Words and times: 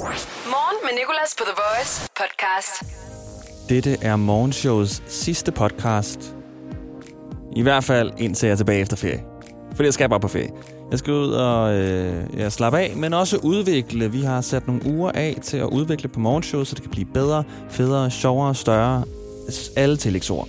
Morgen 0.00 0.76
med 0.82 0.90
Nicolas 0.98 1.34
på 1.38 1.44
The 1.44 1.54
Voice 1.62 2.10
podcast. 2.16 2.84
Dette 3.68 3.96
er 4.02 4.16
morgenshows 4.16 5.02
sidste 5.06 5.52
podcast. 5.52 6.34
I 7.56 7.62
hvert 7.62 7.84
fald 7.84 8.12
indtil 8.18 8.46
jeg 8.46 8.52
er 8.52 8.56
tilbage 8.56 8.80
efter 8.80 8.96
ferie. 8.96 9.24
For 9.76 9.82
jeg 9.82 9.94
skal 9.94 10.08
bare 10.08 10.20
på 10.20 10.28
ferie. 10.28 10.50
Jeg 10.90 10.98
skal 10.98 11.12
ud 11.12 11.32
og 11.32 11.74
øh, 11.74 12.24
ja, 12.36 12.48
slappe 12.48 12.78
af, 12.78 12.96
men 12.96 13.14
også 13.14 13.36
udvikle. 13.36 14.12
Vi 14.12 14.20
har 14.20 14.40
sat 14.40 14.66
nogle 14.66 14.82
uger 14.86 15.12
af 15.14 15.38
til 15.42 15.56
at 15.56 15.66
udvikle 15.66 16.08
på 16.08 16.20
morgenshowet, 16.20 16.66
så 16.66 16.74
det 16.74 16.82
kan 16.82 16.90
blive 16.90 17.06
bedre, 17.14 17.44
federe, 17.70 18.10
sjovere, 18.10 18.54
større. 18.54 19.04
Alle 19.76 19.96
tillægsord. 19.96 20.48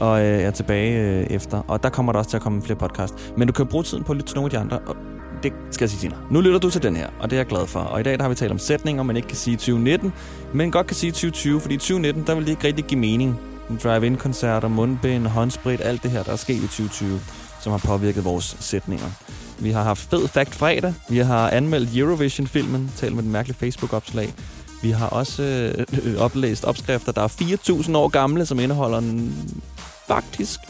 Og 0.00 0.20
øh, 0.20 0.26
jeg 0.26 0.42
er 0.42 0.50
tilbage 0.50 1.00
øh, 1.00 1.26
efter. 1.30 1.62
Og 1.68 1.82
der 1.82 1.88
kommer 1.88 2.12
der 2.12 2.18
også 2.18 2.30
til 2.30 2.36
at 2.36 2.42
komme 2.42 2.62
flere 2.62 2.78
podcast. 2.78 3.14
Men 3.36 3.48
du 3.48 3.52
kan 3.52 3.66
bruge 3.66 3.84
tiden 3.84 4.04
på 4.04 4.12
at 4.12 4.16
lytte 4.16 4.28
til 4.28 4.36
nogle 4.36 4.46
af 4.46 4.50
de 4.50 4.58
andre. 4.58 4.94
Det 5.52 5.74
skal 5.74 5.84
jeg 5.84 5.90
sige 5.90 6.00
senere. 6.00 6.18
Nu 6.30 6.40
lytter 6.40 6.58
du 6.58 6.70
til 6.70 6.82
den 6.82 6.96
her, 6.96 7.08
og 7.20 7.30
det 7.30 7.36
er 7.36 7.40
jeg 7.40 7.46
glad 7.46 7.66
for. 7.66 7.80
Og 7.80 8.00
i 8.00 8.02
dag 8.02 8.16
der 8.16 8.22
har 8.22 8.28
vi 8.28 8.34
talt 8.34 8.52
om 8.52 8.58
sætninger, 8.58 9.02
man 9.02 9.16
ikke 9.16 9.28
kan 9.28 9.36
sige 9.36 9.56
2019, 9.56 10.12
men 10.54 10.70
godt 10.70 10.86
kan 10.86 10.96
sige 10.96 11.12
2020, 11.12 11.60
fordi 11.60 11.74
i 11.74 11.78
2019, 11.78 12.26
der 12.26 12.34
vil 12.34 12.44
det 12.44 12.50
ikke 12.50 12.66
rigtig 12.66 12.84
give 12.84 13.00
mening. 13.00 13.40
Drive-in-koncerter, 13.84 14.68
mundbind, 14.68 15.26
håndsprit, 15.26 15.80
alt 15.80 16.02
det 16.02 16.10
her, 16.10 16.22
der 16.22 16.32
er 16.32 16.36
sket 16.36 16.54
i 16.54 16.66
2020, 16.66 17.20
som 17.60 17.72
har 17.72 17.78
påvirket 17.78 18.24
vores 18.24 18.56
sætninger. 18.60 19.06
Vi 19.58 19.70
har 19.70 19.82
haft 19.82 20.10
fed 20.10 20.28
fact 20.28 20.54
fredag. 20.54 20.94
Vi 21.08 21.18
har 21.18 21.50
anmeldt 21.50 21.96
Eurovision-filmen, 21.96 22.92
talt 22.96 23.14
med 23.14 23.22
den 23.22 23.32
mærkelige 23.32 23.56
Facebook-opslag. 23.58 24.34
Vi 24.82 24.90
har 24.90 25.06
også 25.06 25.42
øh, 25.42 25.84
øh 26.04 26.20
oplæst 26.20 26.64
opskrifter, 26.64 27.12
der 27.12 27.22
er 27.22 27.28
4.000 27.28 27.96
år 27.96 28.08
gamle, 28.08 28.46
som 28.46 28.60
indeholder 28.60 28.98
en, 28.98 29.34
faktisk 30.08 30.60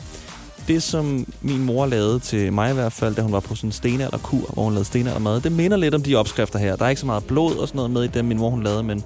det, 0.68 0.82
som 0.82 1.26
min 1.40 1.64
mor 1.64 1.86
lavede 1.86 2.18
til 2.18 2.52
mig 2.52 2.70
i 2.70 2.74
hvert 2.74 2.92
fald, 2.92 3.14
da 3.14 3.22
hun 3.22 3.32
var 3.32 3.40
på 3.40 3.54
sådan 3.54 3.68
en 3.68 3.72
stenalderkur, 3.72 4.52
hvor 4.54 4.62
hun 4.62 4.72
lavede 4.72 4.84
stenaldermad, 4.84 5.40
det 5.40 5.52
minder 5.52 5.76
lidt 5.76 5.94
om 5.94 6.02
de 6.02 6.14
opskrifter 6.14 6.58
her. 6.58 6.76
Der 6.76 6.84
er 6.84 6.88
ikke 6.88 7.00
så 7.00 7.06
meget 7.06 7.24
blod 7.24 7.56
og 7.56 7.68
sådan 7.68 7.76
noget 7.76 7.90
med 7.90 8.04
i 8.04 8.06
dem, 8.06 8.24
min 8.24 8.38
mor 8.38 8.50
hun 8.50 8.62
lavede, 8.62 8.82
men 8.82 9.04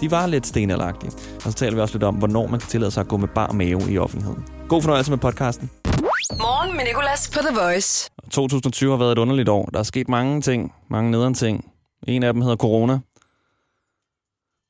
de 0.00 0.10
var 0.10 0.26
lidt 0.26 0.46
stenalderagtige. 0.46 1.12
Og 1.36 1.42
så 1.42 1.52
taler 1.52 1.74
vi 1.74 1.80
også 1.80 1.94
lidt 1.94 2.04
om, 2.04 2.14
hvornår 2.14 2.46
man 2.46 2.60
kan 2.60 2.68
tillade 2.68 2.90
sig 2.90 3.00
at 3.00 3.08
gå 3.08 3.16
med 3.16 3.28
bar 3.28 3.52
mave 3.52 3.92
i 3.92 3.98
offentligheden. 3.98 4.44
God 4.68 4.82
fornøjelse 4.82 5.10
med 5.10 5.18
podcasten. 5.18 5.70
Morgen 6.38 6.76
med 6.76 6.84
Nicolas 6.84 7.30
på 7.30 7.38
The 7.38 7.60
Voice. 7.60 8.10
2020 8.30 8.90
har 8.90 8.98
været 8.98 9.12
et 9.12 9.18
underligt 9.18 9.48
år. 9.48 9.64
Der 9.72 9.78
er 9.78 9.82
sket 9.82 10.08
mange 10.08 10.40
ting, 10.40 10.72
mange 10.90 11.10
nederen 11.10 11.34
ting. 11.34 11.64
En 12.06 12.22
af 12.22 12.32
dem 12.32 12.42
hedder 12.42 12.56
corona. 12.56 12.98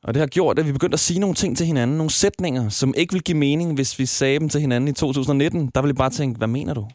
Og 0.09 0.14
det 0.14 0.20
har 0.20 0.27
gjort, 0.27 0.59
at 0.59 0.67
vi 0.67 0.73
begyndte 0.73 0.95
at 0.95 1.01
sige 1.01 1.20
nogle 1.20 1.34
ting 1.34 1.56
til 1.56 1.67
hinanden, 1.67 1.97
nogle 1.97 2.11
sætninger, 2.11 2.69
som 2.69 2.95
ikke 2.97 3.12
vil 3.12 3.23
give 3.23 3.39
mening, 3.39 3.75
hvis 3.75 3.98
vi 3.98 4.06
sagde 4.06 4.39
dem 4.39 4.48
til 4.48 4.61
hinanden 4.61 4.89
i 4.89 4.92
2019. 4.92 5.70
Der 5.75 5.81
ville 5.83 5.92
jeg 5.92 5.97
bare 5.97 6.11
tænke, 6.11 6.39
hvad 6.39 6.48
mener 6.48 6.75
du? 6.75 6.87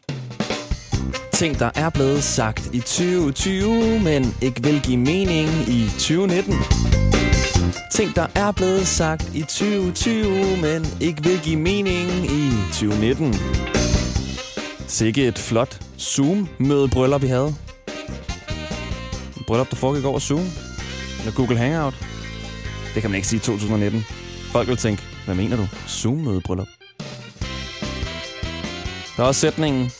Ting, 1.32 1.58
der 1.58 1.70
er 1.74 1.90
blevet 1.90 2.22
sagt 2.22 2.70
i 2.72 2.78
2020, 2.78 4.00
men 4.00 4.34
ikke 4.42 4.62
vil 4.62 4.80
give 4.82 4.96
mening 4.96 5.48
i 5.68 5.86
2019. 5.98 6.54
Ting, 7.92 8.14
der 8.16 8.26
er 8.34 8.52
blevet 8.52 8.86
sagt 8.86 9.34
i 9.34 9.40
2020, 9.40 10.24
men 10.62 10.86
ikke 11.00 11.22
vil 11.22 11.40
give 11.42 11.60
mening 11.60 12.10
i 12.24 12.50
2019. 12.72 13.34
Sikke 14.86 15.26
et 15.26 15.38
flot 15.38 15.80
Zoom-møde-bryllup, 15.98 17.22
vi 17.22 17.26
havde. 17.26 17.54
Bryllup, 19.46 19.70
der 19.70 19.76
foregik 19.76 20.04
over 20.04 20.18
Zoom. 20.18 20.44
Eller 21.20 21.32
Google 21.32 21.56
Hangout. 21.56 22.13
Det 22.94 23.02
kan 23.02 23.10
man 23.10 23.16
ikke 23.16 23.28
sige 23.28 23.36
i 23.36 23.40
2019. 23.40 24.04
Folk 24.52 24.68
vil 24.68 24.76
tænke, 24.76 25.02
hvad 25.24 25.34
mener 25.34 25.56
du? 25.56 25.68
Zoom-mødebryllup? 25.88 26.66
Der 29.16 29.22
er 29.22 29.26
også 29.26 29.40
sætningen. 29.40 29.90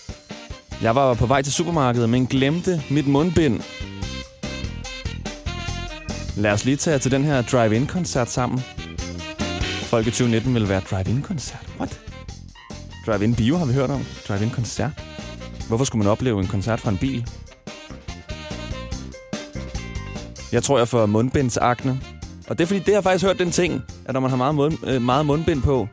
Jeg 0.83 0.95
var 0.95 1.15
på 1.15 1.27
vej 1.27 1.43
til 1.43 1.53
supermarkedet, 1.53 2.11
men 2.11 2.27
glemte 2.27 2.83
mit 2.91 3.07
mundbind. 3.07 3.61
Lad 6.37 6.53
os 6.53 6.65
lige 6.65 6.77
tage 6.77 6.99
til 6.99 7.11
den 7.11 7.25
her 7.25 7.43
drive-in-koncert 7.43 8.31
sammen. 8.31 8.61
Folke 9.83 10.11
2019 10.11 10.55
vil 10.55 10.69
være 10.69 10.81
drive-in-koncert. 10.81 11.67
What? 11.79 12.01
Drive-in 13.07 13.35
bio 13.35 13.57
har 13.57 13.65
vi 13.67 13.73
hørt 13.73 13.91
om. 13.91 14.05
Drive-in-koncert. 14.29 14.91
Hvorfor 15.69 15.85
skulle 15.85 16.05
man 16.05 16.13
opleve 16.13 16.41
en 16.41 16.47
koncert 16.47 16.81
fra 16.81 16.91
en 16.91 16.99
bil? 16.99 17.27
Jeg 20.53 20.63
tror, 20.63 20.79
jeg 20.79 20.89
får 20.89 21.07
mundbindsakne. 21.07 22.01
Og 22.49 22.59
det 22.59 22.65
er 22.65 22.67
fordi, 22.67 22.79
det 22.79 22.87
har 22.87 22.95
jeg 22.95 23.03
faktisk 23.03 23.25
hørt 23.25 23.39
den 23.39 23.51
ting, 23.51 23.83
at 24.05 24.13
når 24.13 24.21
man 24.21 24.31
har 24.31 24.37
meget, 24.37 24.55
mund, 24.55 24.87
øh, 24.87 25.03
meget 25.03 25.27
mundbind 25.27 25.63
på, 25.63 25.89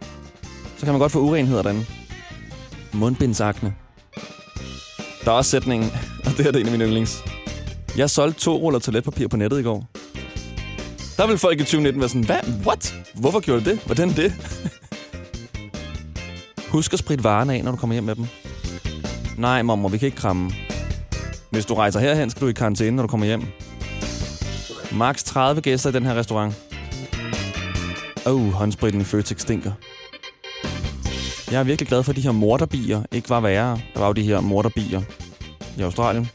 så 0.77 0.85
kan 0.85 0.93
man 0.93 0.99
godt 0.99 1.11
få 1.11 1.19
urenheder 1.19 1.61
derinde. 1.61 1.85
Mundbindsakne. 2.93 3.73
Der 5.25 5.31
er 5.31 5.35
også 5.35 5.51
sætningen, 5.51 5.91
og 6.25 6.31
det 6.37 6.47
er 6.47 6.51
det 6.51 6.61
en 6.61 6.65
af 6.65 6.71
mine 6.71 6.85
yndlings. 6.85 7.23
Jeg 7.97 8.09
solgte 8.09 8.39
to 8.39 8.57
ruller 8.57 8.79
toiletpapir 8.79 9.27
på 9.27 9.37
nettet 9.37 9.59
i 9.59 9.63
går. 9.63 9.87
Der 11.17 11.27
vil 11.27 11.37
folk 11.37 11.59
i 11.59 11.63
2019 11.63 12.01
være 12.01 12.09
sådan, 12.09 12.23
hvad? 12.23 12.39
What? 12.65 12.95
Hvorfor 13.15 13.39
gjorde 13.39 13.65
du 13.65 13.69
det? 13.69 13.79
Hvordan 13.85 14.09
det? 14.09 14.33
Husk 16.71 16.93
at 16.93 16.99
spritte 16.99 17.23
varerne 17.23 17.53
af, 17.53 17.63
når 17.63 17.71
du 17.71 17.77
kommer 17.77 17.93
hjem 17.93 18.03
med 18.03 18.15
dem. 18.15 18.25
Nej, 19.37 19.61
mor, 19.61 19.89
vi 19.89 19.97
kan 19.97 20.05
ikke 20.05 20.17
kramme. 20.17 20.51
Hvis 21.51 21.65
du 21.65 21.73
rejser 21.73 21.99
herhen, 21.99 22.29
skal 22.29 22.41
du 22.41 22.47
i 22.47 22.53
karantæne, 22.53 22.95
når 22.95 23.03
du 23.03 23.07
kommer 23.07 23.25
hjem. 23.25 23.43
Max 24.93 25.23
30 25.23 25.61
gæster 25.61 25.89
i 25.89 25.93
den 25.93 26.05
her 26.05 26.15
restaurant. 26.15 26.55
Åh, 28.25 28.33
oh, 28.33 28.51
håndspritten 28.51 29.01
i 29.01 29.03
Føtex 29.03 29.41
stinker. 29.41 29.71
Jeg 31.51 31.59
er 31.59 31.63
virkelig 31.63 31.87
glad 31.87 32.03
for, 32.03 32.11
at 32.11 32.15
de 32.15 32.21
her 32.21 32.31
morderbier 32.31 33.03
ikke 33.11 33.29
var 33.29 33.39
værre. 33.39 33.79
Der 33.93 33.99
var 33.99 34.07
jo 34.07 34.13
de 34.13 34.23
her 34.23 34.39
morderbier 34.39 35.01
i 35.77 35.81
Australien. 35.81 36.29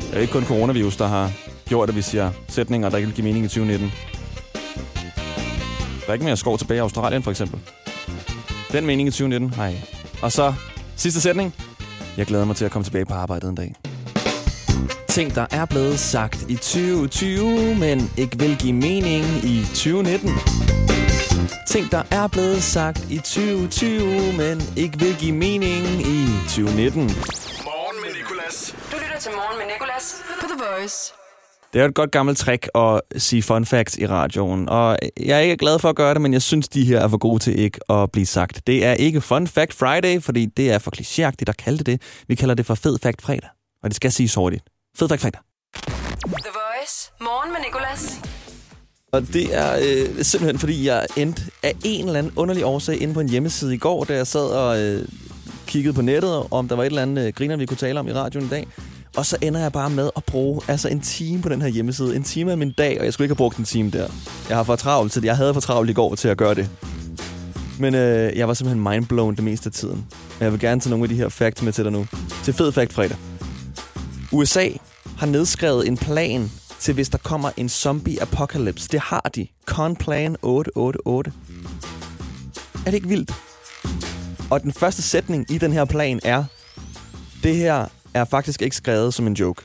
Det 0.00 0.16
er 0.16 0.20
ikke 0.20 0.32
kun 0.32 0.44
coronavirus, 0.44 0.96
der 0.96 1.06
har 1.06 1.32
gjort, 1.68 1.88
at 1.88 1.96
vi 1.96 2.02
siger 2.02 2.30
sætninger, 2.48 2.88
der 2.88 2.96
ikke 2.96 3.06
vil 3.06 3.16
give 3.16 3.24
mening 3.24 3.44
i 3.44 3.48
2019. 3.48 3.92
Der 6.00 6.08
er 6.08 6.12
ikke 6.12 6.24
mere 6.24 6.36
skov 6.36 6.58
tilbage 6.58 6.78
i 6.78 6.80
Australien, 6.80 7.22
for 7.22 7.30
eksempel. 7.30 7.60
Den 8.72 8.86
mening 8.86 9.08
i 9.08 9.10
2019, 9.10 9.50
hej. 9.50 9.74
Og 10.22 10.32
så 10.32 10.54
sidste 10.96 11.20
sætning. 11.20 11.54
Jeg 12.16 12.26
glæder 12.26 12.44
mig 12.44 12.56
til 12.56 12.64
at 12.64 12.70
komme 12.70 12.84
tilbage 12.84 13.04
på 13.04 13.14
arbejdet 13.14 13.48
en 13.48 13.54
dag 13.54 13.74
ting, 15.08 15.34
der 15.34 15.46
er 15.50 15.64
blevet 15.64 15.98
sagt 15.98 16.42
i 16.48 16.54
2020, 16.54 17.74
men 17.74 18.10
ikke 18.16 18.38
vil 18.38 18.56
give 18.58 18.72
mening 18.72 19.24
i 19.44 19.64
2019. 19.64 20.30
Ting, 21.68 21.90
der 21.90 22.02
er 22.10 22.26
blevet 22.28 22.62
sagt 22.62 23.10
i 23.10 23.16
2020, 23.16 24.32
men 24.36 24.62
ikke 24.76 24.98
vil 24.98 25.16
give 25.16 25.32
mening 25.32 25.84
i 26.00 26.26
2019. 26.48 27.02
Morgen 27.02 27.96
med 28.04 28.10
Nicolas. 28.18 28.76
Du 28.92 28.96
lytter 29.02 29.18
til 29.20 29.32
Morgen 29.32 29.58
med 29.58 29.66
Nicolas 29.66 30.16
på 30.40 30.46
The 30.48 30.58
Voice. 30.64 31.12
Det 31.72 31.78
er 31.80 31.84
jo 31.84 31.88
et 31.88 31.94
godt 31.94 32.10
gammelt 32.10 32.38
trick 32.38 32.68
at 32.74 33.00
sige 33.16 33.42
fun 33.42 33.64
facts 33.66 33.98
i 33.98 34.06
radioen, 34.06 34.68
og 34.68 34.98
jeg 35.20 35.36
er 35.36 35.40
ikke 35.40 35.56
glad 35.56 35.78
for 35.78 35.88
at 35.88 35.96
gøre 35.96 36.14
det, 36.14 36.22
men 36.22 36.32
jeg 36.32 36.42
synes, 36.42 36.68
de 36.68 36.84
her 36.84 37.00
er 37.00 37.08
for 37.08 37.18
gode 37.18 37.38
til 37.38 37.58
ikke 37.58 37.92
at 37.92 38.12
blive 38.12 38.26
sagt. 38.26 38.66
Det 38.66 38.84
er 38.84 38.92
ikke 38.92 39.20
Fun 39.20 39.46
Fact 39.46 39.74
Friday, 39.74 40.22
fordi 40.22 40.46
det 40.46 40.70
er 40.70 40.78
for 40.78 40.90
klichéagtigt 40.96 41.48
at 41.48 41.56
kalde 41.56 41.78
det 41.78 41.86
det. 41.86 42.02
Vi 42.28 42.34
kalder 42.34 42.54
det 42.54 42.66
for 42.66 42.74
Fed 42.74 42.98
Fact 43.02 43.22
Fredag, 43.22 43.48
og 43.86 43.90
det 43.90 43.96
skal 43.96 44.12
siges 44.12 44.34
hurtigt. 44.34 44.64
Fed 44.98 45.08
Fact 45.08 45.20
Fredag. 45.20 45.40
The 46.24 46.52
Voice. 46.60 47.10
Morgen 47.20 47.52
med 47.52 47.60
Nicolas. 47.66 48.20
Og 49.12 49.22
det 49.32 49.56
er 49.56 49.76
øh, 49.82 50.24
simpelthen, 50.24 50.58
fordi 50.58 50.86
jeg 50.86 51.06
endte 51.16 51.42
af 51.62 51.74
en 51.84 52.06
eller 52.06 52.18
anden 52.18 52.32
underlig 52.36 52.64
årsag 52.64 53.02
inde 53.02 53.14
på 53.14 53.20
en 53.20 53.28
hjemmeside 53.28 53.74
i 53.74 53.78
går, 53.78 54.04
da 54.04 54.14
jeg 54.14 54.26
sad 54.26 54.46
og 54.46 54.82
øh, 54.82 55.08
kiggede 55.66 55.94
på 55.94 56.02
nettet, 56.02 56.46
om 56.50 56.68
der 56.68 56.76
var 56.76 56.82
et 56.82 56.86
eller 56.86 57.02
andet 57.02 57.26
øh, 57.26 57.32
griner, 57.32 57.56
vi 57.56 57.66
kunne 57.66 57.76
tale 57.76 58.00
om 58.00 58.08
i 58.08 58.12
radioen 58.12 58.46
i 58.46 58.48
dag. 58.48 58.66
Og 59.16 59.26
så 59.26 59.36
ender 59.42 59.60
jeg 59.60 59.72
bare 59.72 59.90
med 59.90 60.10
at 60.16 60.24
bruge 60.24 60.60
altså 60.68 60.88
en 60.88 61.00
time 61.00 61.42
på 61.42 61.48
den 61.48 61.62
her 61.62 61.68
hjemmeside. 61.68 62.16
En 62.16 62.22
time 62.22 62.50
af 62.50 62.58
min 62.58 62.72
dag, 62.72 62.98
og 62.98 63.04
jeg 63.04 63.12
skulle 63.12 63.24
ikke 63.24 63.32
have 63.32 63.36
brugt 63.36 63.56
en 63.56 63.64
time 63.64 63.90
der. 63.90 64.08
Jeg 64.48 64.56
har 64.56 64.64
for 64.64 64.76
travlt 64.76 65.12
til 65.12 65.22
det. 65.22 65.28
Jeg 65.28 65.36
havde 65.36 65.54
for 65.54 65.60
travlt 65.60 65.90
i 65.90 65.92
går 65.92 66.14
til 66.14 66.28
at 66.28 66.36
gøre 66.36 66.54
det. 66.54 66.70
Men 67.78 67.94
øh, 67.94 68.36
jeg 68.36 68.48
var 68.48 68.54
simpelthen 68.54 68.88
mindblown 68.90 69.34
det 69.34 69.44
meste 69.44 69.66
af 69.66 69.72
tiden. 69.72 70.06
Jeg 70.40 70.52
vil 70.52 70.60
gerne 70.60 70.80
tage 70.80 70.90
nogle 70.90 71.04
af 71.04 71.08
de 71.08 71.14
her 71.14 71.28
facts 71.28 71.62
med 71.62 71.72
til 71.72 71.84
dig 71.84 71.92
nu. 71.92 72.06
Til 72.44 72.54
Fed 72.54 72.72
Fact 72.72 72.92
fredag. 72.92 73.35
USA 74.32 74.68
har 75.18 75.26
nedskrevet 75.26 75.88
en 75.88 75.96
plan 75.96 76.50
til, 76.80 76.94
hvis 76.94 77.08
der 77.08 77.18
kommer 77.18 77.50
en 77.56 77.68
zombie 77.68 78.22
apocalypse. 78.22 78.88
Det 78.88 79.00
har 79.00 79.30
de. 79.34 79.46
Conplan 79.64 80.36
888. 80.42 81.34
Er 82.86 82.90
det 82.90 82.94
ikke 82.94 83.08
vildt? 83.08 83.32
Og 84.50 84.62
den 84.62 84.72
første 84.72 85.02
sætning 85.02 85.50
i 85.50 85.58
den 85.58 85.72
her 85.72 85.84
plan 85.84 86.20
er, 86.24 86.44
det 87.42 87.56
her 87.56 87.86
er 88.14 88.24
faktisk 88.24 88.62
ikke 88.62 88.76
skrevet 88.76 89.14
som 89.14 89.26
en 89.26 89.32
joke. 89.32 89.62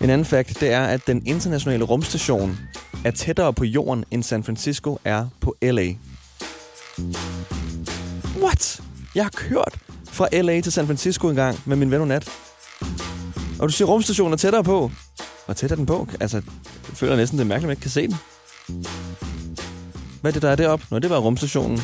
En 0.00 0.10
anden 0.10 0.24
fakt, 0.24 0.60
det 0.60 0.72
er, 0.72 0.84
at 0.84 1.06
den 1.06 1.26
internationale 1.26 1.84
rumstation 1.84 2.58
er 3.04 3.10
tættere 3.10 3.52
på 3.52 3.64
jorden, 3.64 4.04
end 4.10 4.22
San 4.22 4.44
Francisco 4.44 4.98
er 5.04 5.26
på 5.40 5.56
LA. 5.62 5.94
What? 8.42 8.80
Jeg 9.14 9.24
har 9.24 9.30
kørt 9.30 9.78
fra 10.04 10.28
LA 10.32 10.60
til 10.60 10.72
San 10.72 10.86
Francisco 10.86 11.28
engang 11.28 11.60
med 11.66 11.76
min 11.76 11.90
ven 11.90 12.08
Nat. 12.08 12.43
Og 13.58 13.68
du 13.68 13.72
siger, 13.72 13.88
rumstationen 13.88 14.32
er 14.32 14.36
tættere 14.36 14.64
på. 14.64 14.90
Hvor 15.44 15.54
tæt 15.54 15.72
er 15.72 15.76
den 15.76 15.86
på? 15.86 16.08
Altså, 16.20 16.36
jeg 16.88 16.96
føler 16.96 17.16
næsten, 17.16 17.38
det 17.38 17.44
er 17.44 17.48
mærkeligt, 17.48 17.64
at 17.64 17.68
man 17.68 17.72
ikke 17.72 17.82
kan 17.82 17.90
se 17.90 18.08
den. 18.08 18.16
Hvad 20.20 20.30
er 20.30 20.32
det, 20.32 20.42
der 20.42 20.50
er 20.50 20.56
deroppe? 20.56 20.86
Nå, 20.90 20.98
det 20.98 21.10
var 21.10 21.18
rumstationen. 21.18 21.80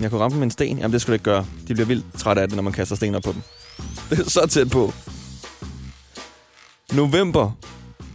Jeg 0.00 0.10
kunne 0.10 0.20
ramme 0.20 0.34
dem 0.34 0.38
med 0.38 0.46
en 0.46 0.50
sten. 0.50 0.78
Jamen, 0.78 0.92
det 0.92 1.00
skulle 1.00 1.12
jeg 1.12 1.16
ikke 1.16 1.24
gøre. 1.24 1.46
De 1.68 1.74
bliver 1.74 1.86
vildt 1.86 2.04
trætte 2.18 2.42
af 2.42 2.48
det, 2.48 2.56
når 2.56 2.62
man 2.62 2.72
kaster 2.72 2.96
sten 2.96 3.14
op 3.14 3.22
på 3.22 3.32
dem. 3.32 3.42
Det 4.10 4.18
er 4.18 4.30
så 4.30 4.46
tæt 4.46 4.70
på. 4.70 4.92
November 6.92 7.52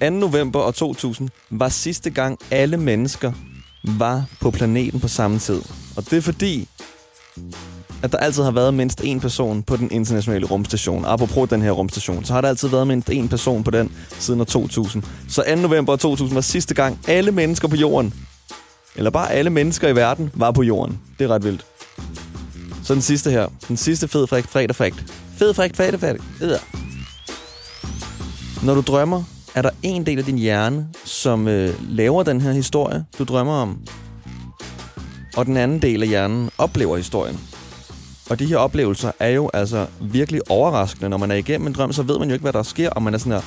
2. 0.01 0.09
november 0.09 0.59
og 0.59 0.75
2000 0.75 1.29
var 1.49 1.69
sidste 1.69 2.09
gang 2.09 2.39
alle 2.51 2.77
mennesker 2.77 3.31
var 3.83 4.25
på 4.41 4.51
planeten 4.51 4.99
på 4.99 5.07
samme 5.07 5.39
tid. 5.39 5.61
Og 5.95 6.09
det 6.09 6.13
er 6.13 6.21
fordi, 6.21 6.67
at 8.03 8.11
der 8.11 8.17
altid 8.17 8.43
har 8.43 8.51
været 8.51 8.73
mindst 8.73 9.01
én 9.01 9.19
person 9.19 9.63
på 9.63 9.75
den 9.75 9.91
internationale 9.91 10.45
rumstation. 10.45 11.05
Apropos 11.05 11.49
den 11.49 11.61
her 11.61 11.71
rumstation, 11.71 12.25
så 12.25 12.33
har 12.33 12.41
der 12.41 12.49
altid 12.49 12.67
været 12.67 12.87
mindst 12.87 13.09
én 13.09 13.27
person 13.27 13.63
på 13.63 13.71
den 13.71 13.91
siden 14.19 14.41
år 14.41 14.45
2000. 14.45 15.03
Så 15.29 15.43
2. 15.55 15.55
november 15.55 15.95
2000 15.95 16.35
var 16.35 16.41
sidste 16.41 16.73
gang 16.73 16.99
alle 17.07 17.31
mennesker 17.31 17.67
på 17.67 17.75
jorden, 17.75 18.13
eller 18.95 19.11
bare 19.11 19.31
alle 19.31 19.49
mennesker 19.49 19.87
i 19.87 19.95
verden, 19.95 20.31
var 20.33 20.51
på 20.51 20.63
jorden. 20.63 20.99
Det 21.19 21.25
er 21.25 21.29
ret 21.29 21.43
vildt. 21.43 21.65
Så 22.83 22.93
den 22.93 23.01
sidste 23.01 23.31
her. 23.31 23.47
Den 23.67 23.77
sidste 23.77 24.07
fed 24.07 24.27
fræk 24.27 24.43
fredag 24.43 24.75
frægt. 24.75 25.13
Fed 25.37 25.53
fræk 25.53 25.75
fredag 25.75 25.99
frægt. 25.99 26.23
Ja. 26.41 26.57
Når 28.63 28.73
du 28.75 28.81
drømmer, 28.81 29.23
er 29.55 29.61
der 29.61 29.69
en 29.83 30.05
del 30.05 30.19
af 30.19 30.25
din 30.25 30.37
hjerne, 30.37 30.87
som 31.05 31.47
øh, 31.47 31.75
laver 31.89 32.23
den 32.23 32.41
her 32.41 32.51
historie, 32.51 33.05
du 33.19 33.23
drømmer 33.23 33.53
om. 33.53 33.77
Og 35.37 35.45
den 35.45 35.57
anden 35.57 35.81
del 35.81 36.01
af 36.03 36.09
hjernen 36.09 36.49
oplever 36.57 36.97
historien. 36.97 37.39
Og 38.29 38.39
de 38.39 38.45
her 38.45 38.57
oplevelser 38.57 39.11
er 39.19 39.29
jo 39.29 39.49
altså 39.53 39.85
virkelig 40.01 40.41
overraskende. 40.51 41.09
Når 41.09 41.17
man 41.17 41.31
er 41.31 41.35
igennem 41.35 41.67
en 41.67 41.73
drøm, 41.73 41.93
så 41.93 42.03
ved 42.03 42.19
man 42.19 42.27
jo 42.27 42.33
ikke, 42.33 42.43
hvad 42.43 42.53
der 42.53 42.63
sker. 42.63 42.89
Og 42.89 43.01
man 43.03 43.13
er 43.13 43.17
sådan 43.17 43.31
her, 43.33 43.41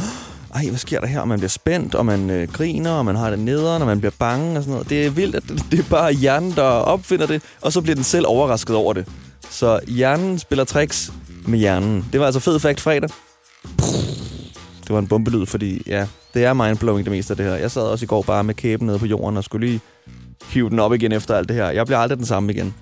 ej, 0.55 0.69
hvad 0.69 0.79
sker 0.79 1.01
der 1.01 1.07
her? 1.07 1.21
Og 1.21 1.29
man 1.29 1.39
bliver 1.39 1.49
spændt, 1.49 1.95
og 1.95 2.07
man 2.07 2.31
øh, 2.31 2.53
griner, 2.53 2.91
og 2.91 3.05
man 3.05 3.17
har 3.17 3.31
det 3.31 3.39
nederen, 3.39 3.83
og 3.83 3.89
man 3.89 3.99
bliver 4.01 4.13
bange 4.19 4.57
og 4.59 4.63
sådan 4.63 4.73
noget. 4.73 4.91
Det 4.91 5.07
er 5.07 5.11
vildt, 5.11 5.35
at 5.35 5.43
det, 5.49 5.65
det 5.71 5.79
er 5.79 5.85
bare 5.91 6.13
hjernen, 6.13 6.53
der 6.53 6.63
opfinder 6.63 7.27
det, 7.27 7.43
og 7.61 7.73
så 7.73 7.81
bliver 7.81 7.95
den 7.95 8.05
selv 8.05 8.25
overrasket 8.29 8.77
over 8.77 8.93
det. 8.93 9.09
Så 9.51 9.81
hjernen 9.89 10.39
spiller 10.39 10.65
tricks 10.65 11.13
med 11.47 11.59
hjernen. 11.59 12.05
Det 12.13 12.21
var 12.21 12.27
altså 12.27 12.41
fed 12.41 12.59
fact 12.59 12.81
fredag. 12.81 13.11
Det 14.87 14.95
var 14.95 14.99
en 14.99 15.07
bombelyd, 15.07 15.47
fordi 15.47 15.83
ja, 15.87 16.07
det 16.35 16.45
er 16.45 16.53
mindblowing 16.53 17.05
det 17.05 17.13
meste 17.13 17.33
af 17.33 17.37
det 17.37 17.47
her. 17.47 17.55
Jeg 17.55 17.71
sad 17.71 17.83
også 17.83 18.05
i 18.05 18.07
går 18.07 18.23
bare 18.23 18.45
med 18.45 18.55
kæben 18.55 18.87
nede 18.87 18.99
på 18.99 19.07
jorden 19.07 19.37
og 19.37 19.45
skulle 19.45 19.67
lige 19.67 19.81
hive 20.49 20.71
den 20.71 20.79
op 20.79 20.95
igen 20.95 21.13
efter 21.13 21.35
alt 21.35 21.49
det 21.49 21.57
her. 21.57 21.71
Jeg 21.71 21.87
bliver 21.87 21.99
aldrig 21.99 22.19
den 22.19 22.27
samme 22.27 22.53
igen. 22.53 22.75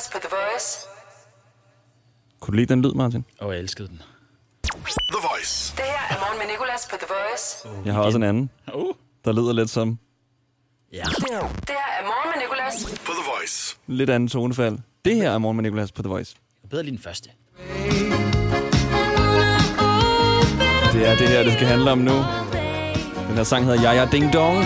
Nicolas 0.00 0.10
på 0.12 0.18
The 0.28 0.36
Voice. 0.36 0.78
Kunne 2.40 2.52
du 2.52 2.56
lide 2.56 2.66
den 2.74 2.82
lyd, 2.82 2.92
Martin? 2.94 3.24
Åh, 3.40 3.46
oh, 3.48 3.52
jeg 3.54 3.60
elskede 3.60 3.88
den. 3.88 4.02
The 4.62 5.20
Voice. 5.30 5.76
Det 5.76 5.84
her 5.84 6.16
er 6.16 6.20
morgen 6.20 6.38
med 6.38 6.46
Nicolas 6.46 6.88
på 6.90 6.96
The 6.96 7.06
Voice. 7.08 7.68
Jeg 7.86 7.94
har 7.94 8.02
også 8.02 8.18
en 8.18 8.22
anden, 8.22 8.50
Uh. 8.74 8.94
der 9.24 9.32
lyder 9.32 9.52
lidt 9.52 9.70
som 9.70 9.98
Ja. 10.92 11.02
Det 11.02 11.24
her 11.30 11.36
er 11.38 12.04
morgen 12.04 12.30
med 12.34 12.42
Nicolas. 12.42 13.00
På 13.06 13.12
The 13.12 13.24
Voice. 13.36 13.76
lidt 13.86 14.10
anden 14.10 14.28
tonefald. 14.28 14.78
Det 15.04 15.16
her 15.16 15.30
er 15.30 15.38
Morgen 15.38 15.56
med 15.56 15.62
Nicolas 15.62 15.92
på 15.92 16.02
The 16.02 16.08
Voice. 16.08 16.36
Jeg 16.62 16.70
bedre 16.70 16.82
lige 16.82 16.96
den 16.96 17.02
første. 17.02 17.30
Det 20.92 21.08
er 21.08 21.16
det 21.16 21.28
her, 21.28 21.42
det 21.42 21.52
skal 21.52 21.66
handle 21.66 21.90
om 21.90 21.98
nu. 21.98 22.12
Den 23.28 23.36
her 23.36 23.44
sang 23.44 23.64
hedder 23.64 23.82
Jaja 23.82 24.08
Ding 24.12 24.32
Dong. 24.32 24.64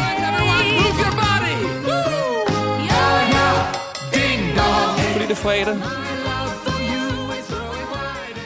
Er 5.35 5.39
fredag. 5.39 5.77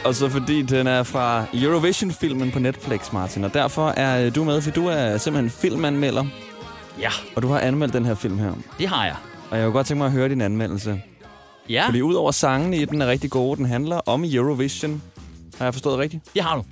Og 0.05 0.15
så 0.15 0.29
fordi 0.29 0.61
den 0.61 0.87
er 0.87 1.03
fra 1.03 1.45
Eurovision-filmen 1.53 2.51
på 2.51 2.59
Netflix, 2.59 3.13
Martin. 3.13 3.43
Og 3.43 3.53
derfor 3.53 3.89
er 3.89 4.25
øh, 4.25 4.35
du 4.35 4.43
med, 4.43 4.61
for 4.61 4.71
du 4.71 4.87
er 4.87 5.17
simpelthen 5.17 5.49
filmanmelder. 5.49 6.25
Ja, 6.99 7.09
Og 7.35 7.41
du 7.41 7.47
har 7.47 7.59
anmeldt 7.59 7.93
den 7.93 8.05
her 8.05 8.15
film 8.15 8.37
her. 8.37 8.53
det 8.79 8.87
har 8.87 9.05
jeg. 9.05 9.15
Og 9.51 9.57
jeg 9.57 9.65
kunne 9.65 9.73
godt 9.73 9.87
tænke 9.87 9.97
mig 9.97 10.05
at 10.05 10.11
høre 10.11 10.29
din 10.29 10.41
anmeldelse. 10.41 11.01
Ja, 11.69 11.85
Fordi 11.87 12.01
udover 12.01 12.31
sangene 12.31 12.77
i 12.77 12.85
den 12.85 13.01
er 13.01 13.07
rigtig 13.07 13.29
gode, 13.31 13.57
den 13.57 13.65
handler 13.65 13.97
om 14.05 14.23
Eurovision. 14.25 15.01
Har 15.57 15.65
jeg 15.65 15.73
forstået 15.73 15.97
rigtigt? 15.99 16.23
det 16.33 16.43
har 16.43 16.55
du. 16.55 16.63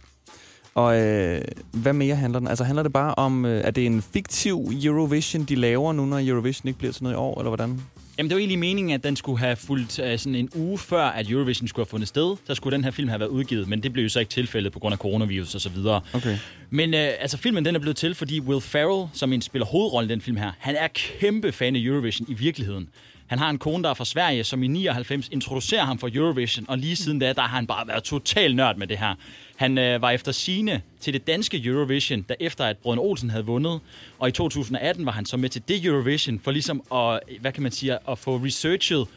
Og 0.75 0.99
øh, 1.01 1.41
hvad 1.71 1.93
mere 1.93 2.15
handler 2.15 2.39
den? 2.39 2.47
Altså 2.47 2.63
handler 2.63 2.83
det 2.83 2.93
bare 2.93 3.15
om, 3.15 3.45
øh, 3.45 3.61
er 3.65 3.71
det 3.71 3.85
en 3.85 4.01
fiktiv 4.13 4.69
Eurovision, 4.83 5.43
de 5.43 5.55
laver 5.55 5.93
nu, 5.93 6.05
når 6.05 6.19
Eurovision 6.29 6.67
ikke 6.67 6.79
bliver 6.79 6.93
til 6.93 7.03
noget 7.03 7.15
i 7.15 7.17
år, 7.17 7.39
eller 7.39 7.49
hvordan? 7.49 7.81
Jamen, 8.17 8.29
det 8.29 8.35
var 8.35 8.39
egentlig 8.39 8.59
meningen, 8.59 8.93
at 8.93 9.03
den 9.03 9.15
skulle 9.15 9.39
have 9.39 9.55
fulgt 9.55 9.99
uh, 9.99 10.05
sådan 10.17 10.35
en 10.35 10.49
uge 10.55 10.77
før, 10.77 11.03
at 11.03 11.29
Eurovision 11.29 11.67
skulle 11.67 11.85
have 11.85 11.89
fundet 11.89 12.07
sted. 12.07 12.35
Så 12.45 12.55
skulle 12.55 12.75
den 12.75 12.83
her 12.83 12.91
film 12.91 13.07
have 13.07 13.19
været 13.19 13.29
udgivet, 13.29 13.67
men 13.67 13.83
det 13.83 13.93
blev 13.93 14.03
jo 14.03 14.09
så 14.09 14.19
ikke 14.19 14.29
tilfældet 14.29 14.73
på 14.73 14.79
grund 14.79 14.93
af 14.93 14.99
coronavirus 14.99 15.55
og 15.55 15.61
så 15.61 15.69
videre. 15.69 16.01
Okay. 16.13 16.37
Men 16.69 16.93
uh, 16.93 16.99
altså, 16.99 17.37
filmen 17.37 17.65
den 17.65 17.75
er 17.75 17.79
blevet 17.79 17.97
til, 17.97 18.15
fordi 18.15 18.39
Will 18.39 18.61
Ferrell, 18.61 19.09
som 19.13 19.33
en 19.33 19.41
spiller 19.41 19.65
hovedrollen 19.65 20.09
i 20.09 20.13
den 20.13 20.21
film 20.21 20.37
her, 20.37 20.51
han 20.59 20.75
er 20.75 20.87
kæmpe 20.87 21.51
fan 21.51 21.75
af 21.75 21.79
Eurovision 21.79 22.27
i 22.29 22.33
virkeligheden. 22.33 22.89
Han 23.27 23.39
har 23.39 23.50
en 23.50 23.57
kone, 23.57 23.83
der 23.83 23.89
er 23.89 23.94
fra 23.94 24.06
Sverige, 24.06 24.44
som 24.44 24.63
i 24.63 24.68
99 24.68 25.29
introducerer 25.29 25.83
ham 25.83 26.00
for 26.00 26.09
Eurovision, 26.13 26.65
og 26.69 26.77
lige 26.77 26.95
siden 26.95 27.19
da, 27.19 27.33
der 27.33 27.41
har 27.41 27.56
han 27.56 27.68
bare 27.68 27.88
været 27.88 28.03
total 28.03 28.56
nørd 28.56 28.77
med 28.77 28.88
det 28.88 28.97
her. 28.97 29.15
Han 29.56 29.77
øh, 29.77 30.01
var 30.01 30.12
efter 30.12 30.31
sine 30.31 30.81
til 31.00 31.13
det 31.13 31.27
danske 31.27 31.65
Eurovision, 31.65 32.21
der 32.29 32.35
efter 32.39 32.65
at 32.65 32.77
Brøden 32.77 33.00
Olsen 33.00 33.29
havde 33.29 33.45
vundet, 33.45 33.79
og 34.19 34.27
i 34.27 34.31
2018 34.31 35.06
var 35.06 35.12
han 35.12 35.25
så 35.25 35.38
med 35.38 35.50
til 35.50 35.62
det 35.68 35.85
Eurovision, 35.85 36.39
for 36.39 36.51
ligesom 36.51 36.83
at, 36.94 37.19
hvad 37.41 37.51
kan 37.51 37.63
man 37.63 37.71
sige, 37.71 37.97
at 38.09 38.18
få 38.18 38.38
researchet 38.38 39.07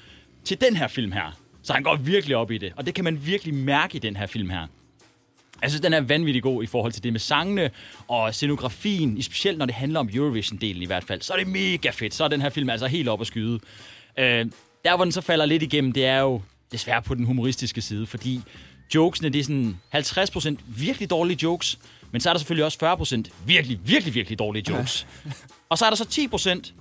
til 0.45 0.61
den 0.61 0.77
her 0.77 0.89
film 0.89 1.13
her. 1.13 1.37
Så 1.63 1.73
han 1.73 1.83
går 1.83 1.97
virkelig 1.97 2.37
op 2.37 2.51
i 2.51 2.59
det, 2.59 2.73
og 2.77 2.87
det 2.87 2.95
kan 2.95 3.05
man 3.05 3.27
virkelig 3.27 3.55
mærke 3.55 3.97
i 3.97 3.99
den 3.99 4.17
her 4.17 4.27
film 4.27 4.51
her. 4.51 4.67
Jeg 5.63 5.71
synes, 5.71 5.81
den 5.81 5.93
er 5.93 6.01
vanvittig 6.01 6.43
god 6.43 6.63
i 6.63 6.67
forhold 6.67 6.93
til 6.93 7.03
det 7.03 7.13
med 7.13 7.21
sangene 7.21 7.71
og 8.09 8.35
scenografien, 8.35 9.23
specielt 9.23 9.59
når 9.59 9.67
det 9.67 9.75
handler 9.75 10.01
om 10.01 10.09
Eurovision-delen 10.13 10.83
i 10.83 10.87
hvert 10.87 11.05
fald. 11.05 11.23
Så 11.23 11.33
er 11.33 11.37
det 11.37 11.47
mega 11.47 11.91
fedt. 11.91 12.15
Så 12.15 12.25
er 12.25 12.29
den 12.29 12.41
her 12.41 12.51
film 12.51 12.71
altså 12.71 12.87
helt 12.87 13.09
op 13.09 13.21
at 13.21 13.27
skyde. 13.27 13.61
Øh, 14.20 14.46
der, 14.84 14.96
hvor 14.96 15.05
den 15.05 15.12
så 15.12 15.20
falder 15.20 15.46
lidt 15.46 15.62
igennem, 15.62 15.93
det 15.93 16.06
er 16.06 16.19
jo 16.19 16.40
desværre 16.72 17.02
på 17.02 17.14
den 17.14 17.25
humoristiske 17.25 17.81
side, 17.81 18.06
fordi 18.06 18.40
jokesene, 18.94 19.28
det 19.28 19.38
er 19.38 19.44
sådan 19.44 19.81
50% 19.94 20.56
virkelig 20.67 21.11
dårlige 21.11 21.38
jokes, 21.43 21.78
men 22.12 22.20
så 22.20 22.28
er 22.28 22.32
der 22.32 22.38
selvfølgelig 22.38 22.64
også 22.64 22.78
40% 23.28 23.31
virkelig, 23.46 23.81
virkelig, 23.84 24.14
virkelig 24.14 24.38
dårlige 24.38 24.72
jokes. 24.72 25.06
Og 25.69 25.78
så 25.78 25.84
er 25.84 25.90
der 25.90 25.96
så 25.96 26.28
10% 26.67 26.72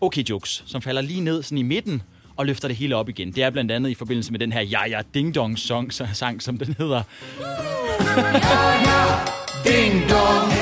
okay 0.00 0.22
jokes, 0.22 0.64
som 0.66 0.82
falder 0.82 1.02
lige 1.02 1.20
ned 1.20 1.42
sådan 1.42 1.58
i 1.58 1.62
midten 1.62 2.02
og 2.36 2.46
løfter 2.46 2.68
det 2.68 2.76
hele 2.76 2.96
op 2.96 3.08
igen. 3.08 3.32
Det 3.32 3.42
er 3.42 3.50
blandt 3.50 3.72
andet 3.72 3.90
i 3.90 3.94
forbindelse 3.94 4.32
med 4.32 4.40
den 4.40 4.52
her 4.52 4.60
Jaja 4.60 5.02
Ding 5.14 5.34
Dong 5.34 5.58
song, 5.58 5.92
sang, 5.92 6.42
som 6.42 6.58
den 6.58 6.74
hedder. 6.78 7.02
Ding 9.64 10.10
Dong! 10.10 10.52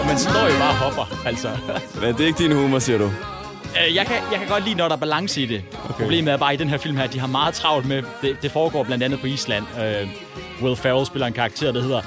Og 0.00 0.06
man 0.06 0.18
står 0.18 0.52
jo 0.52 0.58
bare 0.58 0.70
og 0.70 0.76
hopper, 0.76 1.26
altså. 1.26 1.48
Men 2.00 2.14
det 2.14 2.20
er 2.20 2.26
ikke 2.26 2.38
din 2.38 2.52
humor, 2.52 2.78
siger 2.78 2.98
du? 2.98 3.10
Øh, 3.80 3.94
jeg, 3.94 4.06
kan, 4.06 4.16
jeg 4.32 4.38
kan 4.38 4.48
godt 4.48 4.64
lide, 4.64 4.74
når 4.74 4.88
der 4.88 4.96
er 4.96 5.00
balance 5.00 5.42
i 5.42 5.46
det. 5.46 5.62
Okay. 5.84 6.02
Problemet 6.02 6.32
er 6.32 6.36
bare 6.36 6.54
i 6.54 6.56
den 6.56 6.68
her 6.68 6.78
film 6.78 6.96
her, 6.96 7.04
at 7.04 7.12
de 7.12 7.18
har 7.18 7.26
meget 7.26 7.54
travlt 7.54 7.86
med, 7.86 8.02
det, 8.22 8.36
det 8.42 8.50
foregår 8.50 8.84
blandt 8.84 9.04
andet 9.04 9.20
på 9.20 9.26
Island. 9.26 9.64
Øh, 9.80 10.08
Will 10.62 10.76
Ferrell 10.76 11.06
spiller 11.06 11.26
en 11.26 11.32
karakter, 11.32 11.72
der 11.72 11.82
hedder 11.82 12.02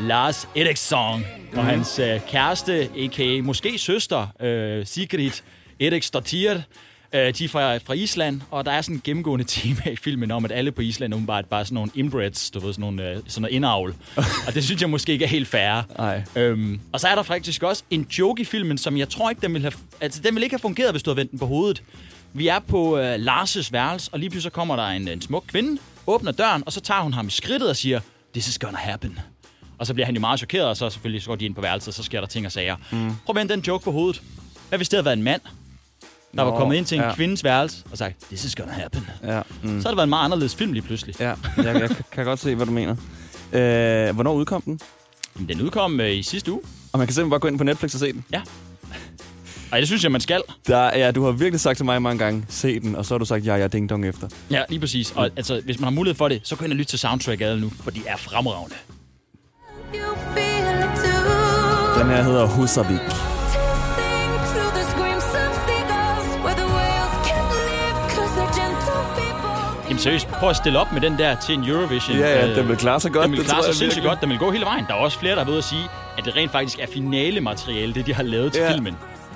Lars 0.00 0.48
Eriksson. 0.56 1.24
Mm. 1.52 1.58
Og 1.58 1.64
hans 1.64 1.98
øh, 1.98 2.20
kæreste, 2.28 2.88
a.k.a. 2.98 3.42
måske 3.42 3.78
søster, 3.78 4.26
øh, 4.40 4.86
Sigrid 4.86 5.30
Eriksdottir, 5.80 6.60
øh, 7.12 7.34
de 7.34 7.44
er 7.44 7.48
fra, 7.48 7.76
fra 7.76 7.94
Island, 7.94 8.40
og 8.50 8.64
der 8.64 8.72
er 8.72 8.80
sådan 8.80 8.96
en 8.96 9.00
gennemgående 9.04 9.44
tema 9.60 9.82
i 9.92 9.96
filmen 9.96 10.30
om, 10.30 10.44
at 10.44 10.52
alle 10.52 10.72
på 10.72 10.80
Island 10.80 11.26
bare, 11.26 11.42
bare 11.42 11.64
sådan 11.64 11.74
nogle 11.74 11.90
inbreds, 11.94 12.50
du 12.50 12.58
ved, 12.58 12.72
sådan, 12.72 12.80
nogle, 12.80 13.10
øh, 13.10 13.16
sådan 13.26 13.42
noget 13.42 13.54
indavl. 13.54 13.94
og 14.46 14.54
det 14.54 14.64
synes 14.64 14.80
jeg 14.80 14.90
måske 14.90 15.12
ikke 15.12 15.24
er 15.24 15.28
helt 15.28 15.48
fair. 15.48 15.82
Nej. 15.98 16.22
Øhm, 16.36 16.80
og 16.92 17.00
så 17.00 17.08
er 17.08 17.14
der 17.14 17.22
faktisk 17.22 17.62
også 17.62 17.82
en 17.90 18.06
joke 18.18 18.42
i 18.42 18.44
filmen, 18.44 18.78
som 18.78 18.96
jeg 18.96 19.08
tror 19.08 19.30
ikke, 19.30 19.42
den 19.42 19.52
ville 19.52 19.70
have, 19.70 19.80
altså, 20.00 20.20
den 20.22 20.34
ville 20.34 20.44
ikke 20.44 20.54
have 20.54 20.60
fungeret, 20.60 20.90
hvis 20.90 21.02
du 21.02 21.10
havde 21.10 21.16
vendt 21.16 21.30
den 21.30 21.38
på 21.38 21.46
hovedet. 21.46 21.82
Vi 22.32 22.48
er 22.48 22.58
på 22.58 22.98
øh, 22.98 23.14
Lars' 23.14 23.68
værelse, 23.72 24.10
og 24.12 24.18
lige 24.18 24.30
pludselig 24.30 24.42
så 24.42 24.54
kommer 24.54 24.76
der 24.76 24.86
en, 24.86 25.08
en 25.08 25.22
smuk 25.22 25.44
kvinde, 25.46 25.80
åbner 26.06 26.32
døren, 26.32 26.62
og 26.66 26.72
så 26.72 26.80
tager 26.80 27.00
hun 27.00 27.12
ham 27.12 27.26
i 27.26 27.30
skridtet 27.30 27.68
og 27.68 27.76
siger, 27.76 28.00
this 28.34 28.48
is 28.48 28.58
gonna 28.58 28.78
happen. 28.78 29.18
Og 29.78 29.86
så 29.86 29.94
bliver 29.94 30.06
han 30.06 30.14
jo 30.14 30.20
meget 30.20 30.38
chokeret, 30.38 30.66
og 30.66 30.76
så 30.76 30.90
selvfølgelig 30.90 31.22
så 31.22 31.28
går 31.28 31.36
de 31.36 31.44
ind 31.44 31.54
på 31.54 31.60
værelset, 31.60 31.88
og 31.88 31.94
så 31.94 32.02
sker 32.02 32.20
der 32.20 32.26
ting 32.26 32.46
og 32.46 32.52
sager. 32.52 32.76
Mm. 32.76 32.98
Prøv 32.98 33.12
at 33.28 33.36
vende 33.36 33.52
den 33.54 33.60
joke 33.60 33.84
på 33.84 33.92
hovedet. 33.92 34.22
Hvad 34.68 34.78
hvis 34.78 34.88
det 34.88 34.96
havde 34.96 35.04
været 35.04 35.16
en 35.16 35.22
mand, 35.22 35.40
der 36.36 36.44
Nå, 36.44 36.50
var 36.50 36.58
kommet 36.58 36.76
ind 36.76 36.86
til 36.86 36.98
en 36.98 37.04
ja. 37.04 37.14
kvindes 37.14 37.44
værelse 37.44 37.84
og 37.92 37.98
sagt, 37.98 38.14
this 38.30 38.44
is 38.44 38.54
gonna 38.54 38.72
happen. 38.72 39.06
Ja, 39.24 39.40
mm. 39.62 39.80
Så 39.80 39.88
har 39.88 39.90
det 39.92 39.96
været 39.96 40.06
en 40.06 40.10
meget 40.10 40.24
anderledes 40.24 40.54
film 40.54 40.72
lige 40.72 40.82
pludselig. 40.82 41.20
ja 41.20 41.34
jeg, 41.56 41.64
jeg 41.64 41.90
kan- 42.12 42.24
godt 42.24 42.40
se, 42.40 42.54
hvad 42.54 42.66
du 42.66 42.72
mener. 42.72 42.96
Øh, 43.52 44.14
hvornår 44.14 44.34
udkom 44.34 44.62
den? 44.62 44.80
Men 45.34 45.48
den 45.48 45.60
udkom 45.62 46.00
øh, 46.00 46.12
i 46.16 46.22
sidste 46.22 46.52
uge. 46.52 46.60
Og 46.92 46.98
man 46.98 47.06
kan 47.06 47.14
simpelthen 47.14 47.30
bare 47.30 47.40
gå 47.40 47.48
ind 47.48 47.58
på 47.58 47.64
Netflix 47.64 47.94
og 47.94 48.00
se 48.00 48.12
den. 48.12 48.24
Ja. 48.32 48.42
Og 49.72 49.78
det 49.78 49.86
synes 49.86 50.02
jeg, 50.02 50.12
man 50.12 50.20
skal. 50.20 50.42
Der, 50.66 50.96
ja, 50.98 51.10
du 51.10 51.24
har 51.24 51.30
virkelig 51.32 51.60
sagt 51.60 51.76
til 51.76 51.84
mig 51.84 52.02
mange 52.02 52.18
gange, 52.24 52.44
se 52.48 52.80
den, 52.80 52.96
og 52.96 53.06
så 53.06 53.14
har 53.14 53.18
du 53.18 53.24
sagt, 53.24 53.46
ja, 53.46 53.56
ja, 53.56 53.66
ding 53.66 53.90
dong 53.90 54.06
efter. 54.06 54.28
Ja, 54.50 54.62
lige 54.68 54.80
præcis. 54.80 55.12
Og 55.16 55.30
altså, 55.36 55.60
hvis 55.64 55.80
man 55.80 55.84
har 55.84 55.90
mulighed 55.90 56.16
for 56.16 56.28
det, 56.28 56.40
så 56.44 56.56
gå 56.56 56.64
ind 56.64 56.72
og 56.72 56.76
lytte 56.76 56.90
til 56.92 56.98
soundtracket 56.98 57.60
nu, 57.60 57.70
for 57.82 57.90
de 57.90 58.00
er 58.06 58.16
fremragende. 58.16 58.74
Den 61.98 62.06
her 62.06 62.22
hedder 62.22 62.46
Husavik. 62.46 63.00
Jamen 69.88 69.98
seriøst, 69.98 70.28
prøv 70.28 70.50
at 70.50 70.56
stille 70.56 70.78
op 70.78 70.92
med 70.92 71.00
den 71.00 71.18
der 71.18 71.36
til 71.40 71.54
en 71.54 71.64
Eurovision. 71.64 72.16
Ja, 72.18 72.28
ja, 72.38 72.50
Øh, 72.50 72.56
den 72.56 72.68
vil 72.68 72.76
klare 72.76 73.00
sig 73.00 73.12
godt. 73.12 73.22
Den 73.24 73.30
vil 73.32 73.38
det 73.40 73.46
klare 73.48 73.64
sig 73.64 73.74
sindssygt 73.74 74.04
godt. 74.04 74.20
Den 74.20 74.28
vil 74.28 74.38
gå 74.38 74.50
hele 74.50 74.64
vejen. 74.64 74.84
Der 74.88 74.94
er 74.94 74.98
også 74.98 75.18
flere, 75.18 75.36
der 75.36 75.44
har 75.44 75.50
ved 75.50 75.58
at 75.58 75.64
sige, 75.64 75.82
at 76.18 76.24
det 76.24 76.36
rent 76.36 76.52
faktisk 76.52 76.78
er 76.78 76.86
finale-materiale, 76.92 77.94
det 77.94 78.06
de 78.06 78.14
har 78.14 78.22
lavet 78.22 78.52
til 78.52 78.62
Ja. 78.62 78.72
filmen. 78.72 78.94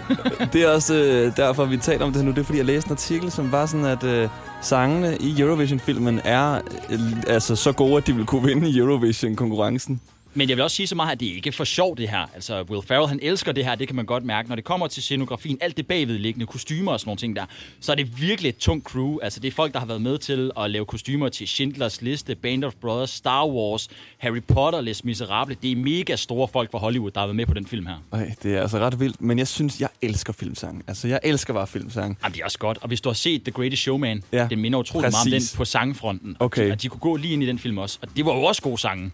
Det 0.52 0.62
er 0.62 0.68
også 0.68 0.94
øh, 0.94 1.36
derfor, 1.36 1.64
vi 1.64 1.76
taler 1.76 2.04
om 2.04 2.12
det 2.12 2.24
nu. 2.24 2.30
Det 2.30 2.38
er, 2.38 2.42
fordi 2.44 2.58
jeg 2.58 2.66
læste 2.66 2.88
en 2.88 2.92
artikel, 2.92 3.30
som 3.30 3.52
var 3.52 3.66
sådan, 3.66 3.86
at 3.86 4.04
øh, 4.04 4.28
sangene 4.60 5.16
i 5.20 5.40
Eurovision-filmen 5.40 6.20
er 6.24 6.54
øh, 6.90 7.00
altså 7.26 7.56
så 7.56 7.72
gode, 7.72 7.96
at 7.96 8.06
de 8.06 8.14
vil 8.16 8.26
kunne 8.26 8.42
vinde 8.46 8.70
i 8.70 8.78
Eurovision-konkurrencen. 8.78 10.00
Men 10.34 10.48
jeg 10.48 10.56
vil 10.56 10.62
også 10.64 10.76
sige 10.76 10.86
så 10.86 10.94
meget, 10.94 11.12
at 11.12 11.20
det 11.20 11.26
ikke 11.26 11.48
er 11.48 11.52
for 11.52 11.64
sjovt, 11.64 11.98
det 11.98 12.08
her. 12.08 12.26
Altså, 12.34 12.62
Will 12.62 12.86
Ferrell, 12.86 13.08
han 13.08 13.18
elsker 13.22 13.52
det 13.52 13.64
her, 13.64 13.74
det 13.74 13.86
kan 13.88 13.96
man 13.96 14.04
godt 14.06 14.24
mærke. 14.24 14.48
Når 14.48 14.56
det 14.56 14.64
kommer 14.64 14.86
til 14.86 15.02
scenografien, 15.02 15.58
alt 15.60 15.76
det 15.76 15.86
bagvedliggende, 15.86 16.46
kostymer 16.46 16.92
og 16.92 17.00
sådan 17.00 17.08
nogle 17.08 17.18
ting 17.18 17.36
der, 17.36 17.44
så 17.80 17.92
er 17.92 17.96
det 17.96 18.20
virkelig 18.20 18.48
et 18.48 18.56
tungt 18.56 18.84
crew. 18.84 19.18
Altså, 19.22 19.40
det 19.40 19.48
er 19.48 19.52
folk, 19.52 19.72
der 19.72 19.78
har 19.78 19.86
været 19.86 20.02
med 20.02 20.18
til 20.18 20.50
at 20.58 20.70
lave 20.70 20.84
kostymer 20.86 21.28
til 21.28 21.48
Schindlers 21.48 22.02
Liste, 22.02 22.34
Band 22.34 22.64
of 22.64 22.72
Brothers, 22.80 23.10
Star 23.10 23.46
Wars, 23.46 23.88
Harry 24.18 24.42
Potter, 24.48 24.80
Les 24.80 25.04
Miserables. 25.04 25.58
Det 25.62 25.72
er 25.72 25.76
mega 25.76 26.16
store 26.16 26.48
folk 26.48 26.70
fra 26.70 26.78
Hollywood, 26.78 27.10
der 27.10 27.20
har 27.20 27.26
været 27.26 27.36
med 27.36 27.46
på 27.46 27.54
den 27.54 27.66
film 27.66 27.86
her. 27.86 27.96
Ej, 28.12 28.34
det 28.42 28.56
er 28.56 28.60
altså 28.62 28.78
ret 28.78 29.00
vildt, 29.00 29.20
men 29.20 29.38
jeg 29.38 29.48
synes, 29.48 29.80
jeg 29.80 29.88
elsker 30.02 30.32
filmsang. 30.32 30.84
Altså, 30.86 31.08
jeg 31.08 31.20
elsker 31.22 31.54
bare 31.54 31.66
filmsang. 31.66 32.18
Jamen, 32.22 32.34
det 32.34 32.40
er 32.40 32.44
også 32.44 32.58
godt. 32.58 32.78
Og 32.82 32.88
hvis 32.88 33.00
du 33.00 33.08
har 33.08 33.14
set 33.14 33.42
The 33.42 33.52
Greatest 33.52 33.82
Showman, 33.82 34.22
Ja, 34.32 34.46
det 34.50 34.58
minder 34.58 34.78
utrolig 34.78 35.02
meget 35.10 35.14
om 35.26 35.30
den 35.30 35.36
præcis. 35.40 35.56
på 35.56 35.64
sangfronten. 35.64 36.36
Okay. 36.40 36.62
Og 36.62 36.66
de, 36.68 36.72
og 36.72 36.82
de 36.82 36.88
kunne 36.88 37.00
gå 37.00 37.16
lige 37.16 37.32
ind 37.32 37.42
i 37.42 37.46
den 37.46 37.58
film 37.58 37.78
også. 37.78 37.98
Og 38.02 38.08
det 38.16 38.24
var 38.26 38.34
jo 38.34 38.42
også 38.42 38.62
gode 38.62 38.78
sange. 38.78 39.10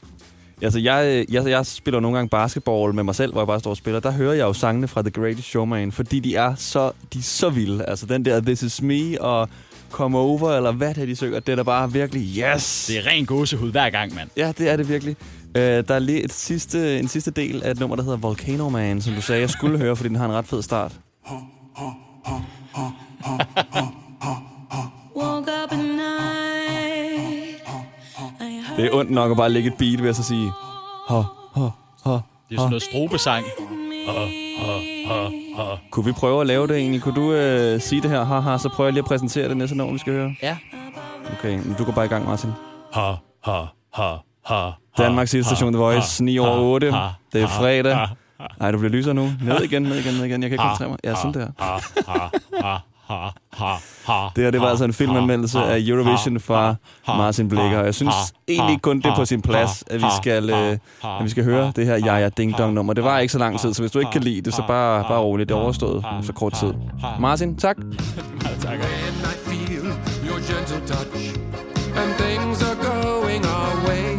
Altså, 0.63 0.79
jeg, 0.79 1.27
jeg, 1.31 1.47
jeg 1.47 1.67
spiller 1.67 2.01
nogle 2.01 2.17
gange 2.17 2.29
basketball 2.29 2.95
med 2.95 3.05
mig 3.05 3.15
selv, 3.15 3.33
hvor 3.33 3.41
jeg 3.41 3.47
bare 3.47 3.61
står 3.61 3.71
og 3.71 3.77
spiller. 3.77 4.01
Der 4.01 4.11
hører 4.11 4.35
jeg 4.35 4.45
jo 4.45 4.53
sangene 4.53 4.89
fra 4.89 5.03
The 5.03 5.11
Greatest 5.11 5.49
Showman, 5.49 5.93
fordi 5.93 6.21
de 6.21 6.37
er 6.37 6.55
så, 6.55 6.93
de 7.13 7.19
er 7.19 7.23
så 7.23 7.51
vilde. 7.51 7.85
Altså, 7.85 8.07
den 8.07 8.25
der 8.25 8.41
This 8.41 8.63
Is 8.63 8.83
Me 8.83 9.21
og 9.21 9.49
Come 9.91 10.19
Over, 10.19 10.57
eller 10.57 10.73
hvad 10.73 10.95
det 10.95 11.03
er, 11.03 11.07
de 11.07 11.17
synger, 11.17 11.41
det 11.41 11.53
er 11.53 11.57
da 11.57 11.63
bare 11.63 11.93
virkelig 11.93 12.23
yes! 12.23 12.87
Det 12.87 12.99
er 12.99 13.07
ren 13.07 13.27
gåsehud 13.27 13.71
hver 13.71 13.91
gang, 13.91 14.15
mand. 14.15 14.31
Ja, 14.37 14.53
det 14.59 14.69
er 14.69 14.77
det 14.77 14.89
virkelig. 14.89 15.17
Uh, 15.45 15.63
der 15.63 15.95
er 15.95 15.99
lige 15.99 16.23
et 16.23 16.33
sidste, 16.33 16.99
en 16.99 17.09
sidste 17.09 17.31
del 17.31 17.63
af 17.63 17.71
et 17.71 17.81
nummer, 17.81 17.97
der 17.97 18.03
hedder 18.03 18.19
Volcano 18.19 18.69
Man, 18.69 19.01
som 19.01 19.15
du 19.15 19.23
sagde, 19.23 19.41
jeg 19.41 19.51
skulle 19.51 19.79
høre, 19.79 19.97
fordi 19.97 20.09
den 20.09 20.17
har 20.17 20.25
en 20.25 20.33
ret 20.33 20.47
fed 20.47 20.63
start. 20.63 20.93
Det 28.77 28.85
er 28.85 28.91
ondt 28.93 29.11
nok 29.11 29.31
at 29.31 29.37
bare 29.37 29.51
lægge 29.51 29.67
et 29.71 29.77
beat, 29.79 29.99
vil 29.99 30.05
jeg 30.07 30.15
så 30.17 30.23
sige. 30.23 30.53
Ha, 31.09 31.15
ha, 31.55 31.69
ha. 32.05 32.11
Det 32.49 32.55
er 32.55 32.57
sådan 32.57 32.69
noget 32.71 32.83
strobesang. 32.83 33.45
Kunne 35.91 36.05
vi 36.07 36.13
prøve 36.13 36.41
at 36.41 36.47
lave 36.47 36.67
det 36.67 36.77
egentlig? 36.77 37.03
Kunne 37.03 37.15
du 37.15 37.33
øh, 37.33 37.81
sige 37.81 38.03
det 38.03 38.11
her? 38.11 38.25
Haha, 38.25 38.59
så 38.59 38.69
prøver 38.69 38.89
jeg 38.89 38.93
lige 38.93 39.03
at 39.03 39.09
præsentere 39.09 39.49
det 39.49 39.57
næste 39.57 39.77
nummer, 39.77 39.93
vi 39.93 39.99
skal 39.99 40.13
høre. 40.13 40.35
Ja. 40.43 40.57
Okay, 41.39 41.53
men 41.65 41.75
du 41.79 41.85
går 41.85 41.93
bare 41.93 42.05
i 42.05 42.09
gang, 42.09 42.27
Martin. 42.27 42.51
Ha, 42.93 43.13
ha, 43.45 43.63
ha, 43.95 44.15
ha. 44.47 44.71
Danmarks 44.99 45.31
station 45.31 45.73
The 45.73 45.83
Voice, 45.83 46.25
9 46.25 46.39
over 46.39 46.51
8. 46.59 46.87
Det 47.33 47.43
er 47.43 47.47
fredag. 47.47 48.09
Nej, 48.61 48.71
du 48.71 48.79
bliver 48.79 48.93
lyser 48.93 49.13
nu. 49.13 49.31
Ned 49.43 49.61
igen, 49.63 49.83
ned 49.83 49.97
igen, 49.97 50.15
ned 50.15 50.25
igen. 50.25 50.43
Jeg 50.43 50.51
kan 50.51 50.53
ikke 50.53 50.57
koncentrere 50.57 50.89
mig. 50.89 50.99
Ja, 51.05 51.15
sådan 51.15 51.35
der. 51.35 51.47
Det 54.37 54.45
her, 54.45 54.51
det 54.51 54.61
var 54.61 54.69
altså 54.69 54.85
en 54.85 54.93
filmanmeldelse 54.93 55.59
af 55.59 55.79
Eurovision 55.87 56.41
fra 56.41 56.75
Martin 57.09 57.49
Blikker. 57.49 57.79
Og 57.79 57.85
jeg 57.87 57.95
synes 57.95 58.15
egentlig 58.49 58.83
kun, 58.83 58.97
det 58.97 59.07
er 59.07 59.17
på 59.17 59.25
sin 59.25 59.43
plads, 59.43 59.85
at 59.87 60.01
vi 60.01 60.07
skal, 60.23 60.51
øh, 60.51 60.73
at 61.19 61.25
vi 61.25 61.29
skal 61.29 61.45
høre 61.45 61.73
det 61.77 61.87
her 61.87 61.97
Ja 62.05 62.15
Ja 62.15 62.29
Ding 62.29 62.59
Dong 62.59 62.75
nummer. 62.75 62.93
Det 62.93 63.05
var 63.05 63.19
ikke 63.19 63.33
så 63.33 63.39
lang 63.39 63.61
tid, 63.61 63.75
så 63.75 63.83
hvis 63.83 63.93
du 63.93 63.99
ikke 63.99 64.11
kan 64.13 64.23
lide 64.23 64.41
det, 64.43 64.55
så 64.55 64.63
bare, 64.67 65.05
bare 65.09 65.21
roligt. 65.21 65.49
Det 65.49 65.55
er 65.55 65.59
overstået 65.59 66.05
så 66.23 66.33
kort 66.33 66.53
tid. 66.53 66.73
Martin, 67.21 67.57
tak. 67.57 67.77
Touch 70.87 71.35
and 71.97 72.15
things 72.19 72.63
are 72.63 72.77
going 72.77 73.45
our 73.45 73.89
way. 73.89 74.16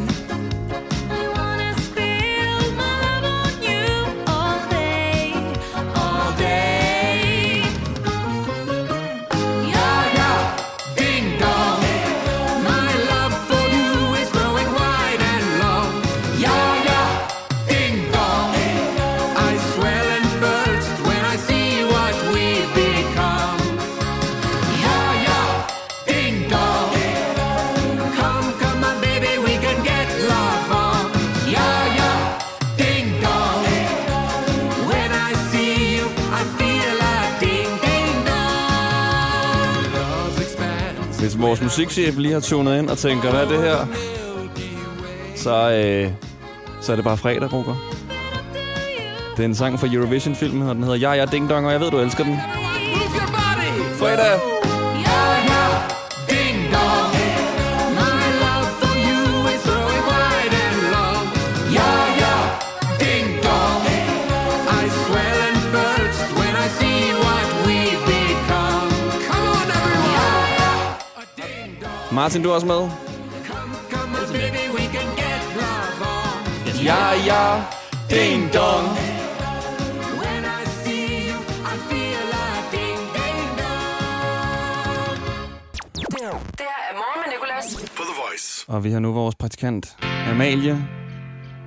Vores 41.47 41.61
musikchef 41.61 42.17
lige 42.17 42.33
har 42.33 42.39
tunet 42.39 42.79
ind 42.79 42.89
og 42.89 42.97
tænker, 42.97 43.29
hvad 43.29 43.43
er 43.43 43.47
det 43.47 43.61
her? 43.61 43.85
Så, 45.35 45.71
øh, 45.71 46.11
så 46.81 46.91
er 46.91 46.95
det 46.95 47.05
bare 47.05 47.17
fredag, 47.17 47.53
Roger. 47.53 47.75
Det 49.37 49.43
er 49.43 49.47
en 49.47 49.55
sang 49.55 49.79
fra 49.79 49.87
Eurovision-filmen, 49.91 50.69
og 50.69 50.75
den 50.75 50.83
hedder 50.83 50.97
Ja 50.97 51.11
Ja 51.11 51.25
Ding 51.25 51.49
Dong, 51.49 51.65
og 51.65 51.71
jeg 51.71 51.81
ved, 51.81 51.91
du 51.91 51.99
elsker 51.99 52.23
den. 52.23 52.39
Fredag! 53.99 54.56
Martin, 72.17 72.43
du 72.43 72.49
er 72.49 72.53
også 72.53 72.67
med? 72.67 72.75
Come, 72.75 72.89
come 73.91 74.17
on, 74.19 74.27
baby, 74.33 74.63
we 74.77 74.83
can 74.95 75.07
get 75.21 75.41
love 75.61 75.99
on. 76.13 76.85
Ja 76.85 77.03
Ja 77.29 77.63
Ding 78.09 78.53
Dong. 78.53 78.87
When 80.21 80.41
I 80.57 80.65
see 80.83 81.29
you, 81.29 81.37
I 81.71 81.75
feel 81.89 82.23
like 82.35 82.65
ding, 82.71 82.99
ding 83.17 83.49
dong. 83.61 85.19
Det 86.01 86.65
her 86.71 86.79
er 86.89 86.95
morgen 87.01 87.19
med 87.23 87.29
Nicolas. 87.33 87.65
På 87.97 88.03
The 88.03 88.15
Voice. 88.23 88.65
Og 88.67 88.83
vi 88.83 88.91
har 88.91 88.99
nu 88.99 89.13
vores 89.13 89.35
praktikant, 89.35 89.97
Amalie, 90.31 90.87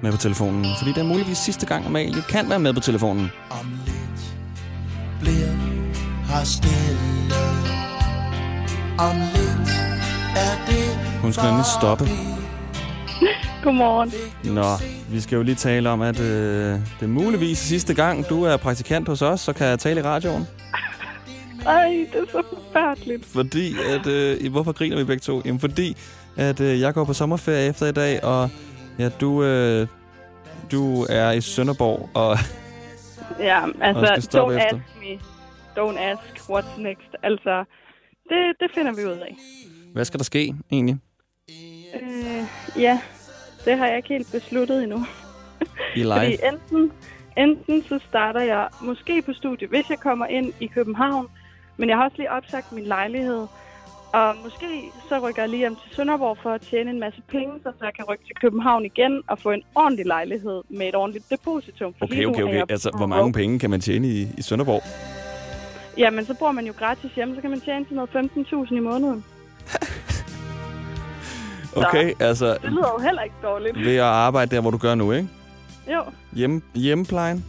med 0.02 0.11
på 0.11 0.16
telefonen. 0.19 0.66
Fordi 0.78 0.92
det 0.92 0.99
er 1.00 1.09
muligvis 1.09 1.38
sidste 1.38 1.66
gang, 1.66 1.87
Amalie 1.87 2.23
kan 2.28 2.49
være 2.50 2.59
med 2.59 2.75
på 2.75 2.80
telefonen. 2.80 3.30
om 3.50 3.73
lidt 3.87 4.35
bliver 5.21 5.52
her 6.28 6.45
stille. 6.45 7.40
Om 8.99 9.16
lidt 9.16 9.89
Hun 11.22 11.32
skal 11.32 11.46
nemlig 11.46 11.64
stoppe. 11.80 12.04
Godmorgen. 13.64 14.12
Nå, 14.54 14.64
vi 15.14 15.20
skal 15.20 15.37
jo 15.37 15.42
lige 15.42 15.54
tale 15.54 15.90
om, 15.90 16.00
at 16.00 16.20
øh, 16.20 16.26
det 16.75 17.02
er 17.02 17.06
muligvis 17.06 17.58
sidste 17.58 17.94
gang, 17.94 18.28
du 18.28 18.44
er 18.44 18.56
praktikant 18.56 19.08
hos 19.08 19.22
os, 19.22 19.40
så 19.40 19.52
kan 19.52 19.66
jeg 19.66 19.78
tale 19.78 20.00
i 20.00 20.02
radioen. 20.02 20.46
Ej, 21.66 22.06
det 22.12 22.20
er 22.20 22.25
så 22.32 22.42
forfærdeligt. 22.54 23.26
Fordi 23.26 23.75
at... 23.94 24.06
Øh, 24.06 24.50
hvorfor 24.52 24.72
griner 24.72 24.96
vi 24.96 25.04
begge 25.04 25.20
to? 25.20 25.42
Jamen, 25.44 25.60
fordi 25.60 25.96
at 26.37 26.60
øh, 26.60 26.80
jeg 26.80 26.94
går 26.94 27.04
på 27.04 27.12
sommerferie 27.12 27.68
efter 27.68 27.87
i 27.87 27.92
dag, 27.92 28.25
og 28.25 28.50
ja, 28.99 29.08
du, 29.08 29.42
øh, 29.44 29.87
du 30.72 31.06
er 31.08 31.30
i 31.30 31.40
Sønderborg, 31.40 32.10
og 32.14 32.38
Ja, 33.38 33.62
Og 33.64 33.70
altså, 33.80 34.16
stoppe 34.20 34.54
don't 34.54 34.56
efter. 34.64 34.76
ask 34.76 35.00
me. 35.00 35.18
Don't 35.82 35.99
ask 35.99 36.50
what's 36.50 36.80
next. 36.80 37.10
Altså, 37.22 37.64
det, 38.28 38.38
det 38.60 38.70
finder 38.75 38.92
vi 38.92 39.04
ud 39.04 39.10
af. 39.10 39.37
Hvad 39.92 40.04
skal 40.04 40.18
der 40.18 40.25
ske 40.25 40.54
egentlig 40.73 40.99
Øh, 41.94 42.82
ja, 42.82 43.00
det 43.64 43.78
har 43.78 43.87
jeg 43.87 43.97
ikke 43.97 44.09
helt 44.09 44.32
besluttet 44.32 44.82
endnu. 44.82 45.06
i 45.97 46.02
live? 46.02 46.14
Fordi 46.18 46.37
enten, 46.52 46.92
enten 47.37 47.82
så 47.88 48.00
starter 48.09 48.40
jeg 48.40 48.68
måske 48.82 49.23
på 49.23 49.32
studie, 49.32 49.68
hvis 49.68 49.90
jeg 49.90 49.99
kommer 49.99 50.26
ind 50.26 50.52
i 50.61 50.66
København. 50.66 51.26
Men 51.76 51.88
jeg 51.88 51.97
har 51.97 52.04
også 52.04 52.16
lige 52.16 52.30
opsagt 52.30 52.73
min 52.73 52.85
lejlighed. 52.85 53.47
Og 54.12 54.35
måske 54.44 54.66
så 55.09 55.18
rykker 55.18 55.42
jeg 55.42 55.49
lige 55.49 55.59
hjem 55.59 55.76
til 55.76 55.97
Sønderborg 55.97 56.38
for 56.42 56.50
at 56.50 56.61
tjene 56.61 56.90
en 56.90 57.00
masse 57.00 57.23
penge, 57.28 57.52
så 57.62 57.73
jeg 57.82 57.94
kan 57.94 58.04
rykke 58.04 58.25
til 58.25 58.37
København 58.37 58.85
igen 58.85 59.23
og 59.26 59.38
få 59.38 59.50
en 59.50 59.62
ordentlig 59.75 60.06
lejlighed 60.06 60.62
med 60.68 60.88
et 60.88 60.94
ordentligt 60.94 61.30
depositum. 61.30 61.94
For 61.99 62.04
Okay, 62.04 62.25
okay, 62.25 62.42
okay. 62.42 62.64
Altså, 62.68 62.90
hvor 62.97 63.06
mange 63.06 63.32
penge 63.32 63.59
kan 63.59 63.70
man 63.70 63.80
tjene 63.80 64.09
i, 64.09 64.28
i 64.38 64.42
Sønderborg? 64.42 64.82
Jamen, 65.99 66.25
så 66.25 66.35
bor 66.38 66.52
man 66.52 66.66
jo 66.66 66.73
gratis 66.78 67.11
hjemme, 67.14 67.35
så 67.35 67.40
kan 67.40 67.50
man 67.50 67.61
tjene 67.61 67.85
sådan 67.85 68.09
noget 68.14 68.68
15.000 68.70 68.75
i 68.75 68.80
måneden. 68.80 69.25
Okay, 71.77 72.12
altså 72.21 72.47
Det 72.62 72.71
lyder 72.73 72.89
jo 72.99 73.05
heller 73.05 73.23
ikke 73.23 73.35
dårligt. 73.43 73.79
ved 73.85 73.97
at 73.97 74.03
arbejde 74.03 74.55
der, 74.57 74.61
hvor 74.62 74.71
du 74.71 74.79
gør 74.79 74.95
nu, 74.95 75.12
ikke? 75.12 75.29
Jo, 75.93 76.03
Hjemme, 76.33 76.62
hjemmeplejen? 76.75 77.45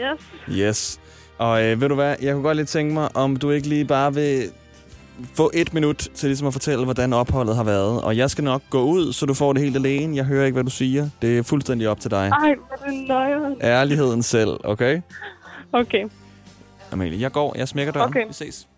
yes. 0.00 0.58
Yes. 0.58 1.00
Og 1.38 1.64
øh, 1.64 1.80
ved 1.80 1.88
du 1.88 1.94
hvad, 1.94 2.16
jeg 2.22 2.34
kunne 2.34 2.42
godt 2.42 2.56
lige 2.56 2.66
tænke 2.66 2.94
mig, 2.94 3.16
om 3.16 3.36
du 3.36 3.50
ikke 3.50 3.68
lige 3.68 3.84
bare 3.84 4.14
vil 4.14 4.42
få 5.34 5.50
et 5.54 5.74
minut 5.74 5.96
til 6.14 6.28
ligesom 6.28 6.46
at 6.46 6.52
fortælle, 6.52 6.84
hvordan 6.84 7.12
opholdet 7.12 7.56
har 7.56 7.64
været. 7.64 8.02
Og 8.02 8.16
jeg 8.16 8.30
skal 8.30 8.44
nok 8.44 8.62
gå 8.70 8.82
ud, 8.82 9.12
så 9.12 9.26
du 9.26 9.34
får 9.34 9.52
det 9.52 9.62
helt 9.62 9.76
alene. 9.76 10.16
Jeg 10.16 10.24
hører 10.24 10.44
ikke, 10.46 10.54
hvad 10.54 10.64
du 10.64 10.70
siger. 10.70 11.08
Det 11.22 11.38
er 11.38 11.42
fuldstændig 11.42 11.88
op 11.88 12.00
til 12.00 12.10
dig. 12.10 12.28
Ej, 12.28 12.54
hvor 12.54 12.86
er 12.86 12.90
det 12.90 13.08
nøjeren. 13.08 13.56
Ærligheden 13.62 14.22
selv, 14.22 14.50
okay? 14.64 15.00
Okay. 15.72 16.04
Amalie, 16.92 17.20
jeg 17.20 17.32
går. 17.32 17.54
Jeg 17.58 17.68
smækker 17.68 17.92
døren. 17.92 18.08
Okay. 18.08 18.26
Vi 18.26 18.32
ses. 18.32 18.68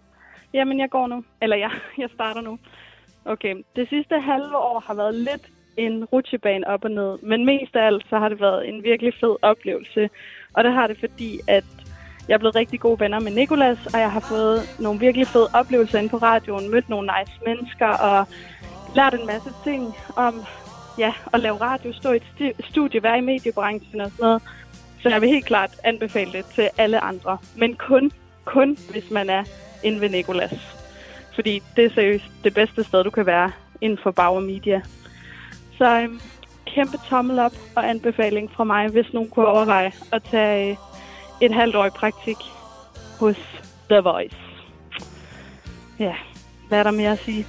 Jamen, 0.54 0.80
jeg 0.80 0.88
går 0.90 1.06
nu. 1.06 1.24
Eller 1.42 1.56
ja, 1.56 1.68
jeg 1.98 2.08
starter 2.14 2.40
nu. 2.40 2.58
Okay. 3.26 3.54
Det 3.76 3.88
sidste 3.88 4.20
halve 4.20 4.56
år 4.56 4.84
har 4.86 4.94
været 4.94 5.14
lidt 5.14 5.42
en 5.76 6.04
rutsjebane 6.04 6.68
op 6.68 6.84
og 6.84 6.90
ned. 6.90 7.18
Men 7.22 7.44
mest 7.44 7.76
af 7.76 7.86
alt, 7.86 8.06
så 8.10 8.18
har 8.18 8.28
det 8.28 8.40
været 8.40 8.68
en 8.68 8.82
virkelig 8.82 9.14
fed 9.20 9.36
oplevelse. 9.42 10.10
Og 10.54 10.64
det 10.64 10.72
har 10.72 10.86
det, 10.86 10.96
fordi 11.00 11.40
at 11.48 11.64
jeg 12.28 12.34
er 12.34 12.38
blevet 12.38 12.56
rigtig 12.56 12.80
gode 12.80 13.00
venner 13.00 13.20
med 13.20 13.32
Nikolas, 13.32 13.86
og 13.94 14.00
jeg 14.00 14.12
har 14.12 14.20
fået 14.20 14.60
nogle 14.80 15.00
virkelig 15.00 15.26
fede 15.26 15.48
oplevelser 15.54 15.98
inde 15.98 16.08
på 16.08 16.16
radioen, 16.16 16.70
mødt 16.70 16.88
nogle 16.88 17.10
nice 17.18 17.40
mennesker 17.46 17.86
og 17.86 18.26
lært 18.96 19.14
en 19.14 19.26
masse 19.26 19.50
ting 19.64 19.94
om 20.16 20.34
ja, 20.98 21.12
at 21.32 21.40
lave 21.40 21.56
radio, 21.56 21.92
stå 21.92 22.12
i 22.12 22.16
et 22.16 22.52
studie, 22.60 23.02
være 23.02 23.18
i 23.18 23.20
mediebranchen 23.20 24.00
og 24.00 24.10
sådan 24.10 24.24
noget. 24.24 24.42
Så 25.02 25.08
jeg 25.08 25.20
vil 25.20 25.28
helt 25.28 25.46
klart 25.46 25.70
anbefale 25.84 26.32
det 26.32 26.44
til 26.44 26.68
alle 26.78 27.00
andre. 27.00 27.38
Men 27.56 27.76
kun, 27.76 28.12
kun 28.44 28.78
hvis 28.90 29.10
man 29.10 29.30
er 29.30 29.44
inde 29.82 30.00
ved 30.00 30.10
Nikolas. 30.10 30.83
Fordi 31.34 31.62
det 31.76 31.84
er 31.84 31.90
seriøst 31.90 32.24
det 32.44 32.54
bedste 32.54 32.84
sted, 32.84 33.04
du 33.04 33.10
kan 33.10 33.26
være 33.26 33.52
inden 33.80 33.98
for 34.02 34.10
Bauer 34.10 34.40
Media. 34.40 34.82
Så 35.78 36.00
øhm, 36.00 36.20
kæmpe 36.66 36.96
tommel 37.08 37.38
op 37.38 37.52
og 37.76 37.88
anbefaling 37.88 38.50
fra 38.50 38.64
mig, 38.64 38.88
hvis 38.88 39.12
nogen 39.12 39.30
kunne 39.30 39.46
overveje 39.46 39.92
at 40.12 40.22
tage 40.22 40.70
øh, 40.70 40.76
et 41.40 41.54
halvt 41.54 41.76
år 41.76 41.86
i 41.86 41.90
praktik 41.90 42.36
hos 43.20 43.36
The 43.90 44.00
Voice. 44.00 44.36
Ja, 45.98 46.14
hvad 46.68 46.78
er 46.78 46.82
der 46.82 46.90
mere 46.90 47.12
at 47.12 47.18
sige? 47.18 47.46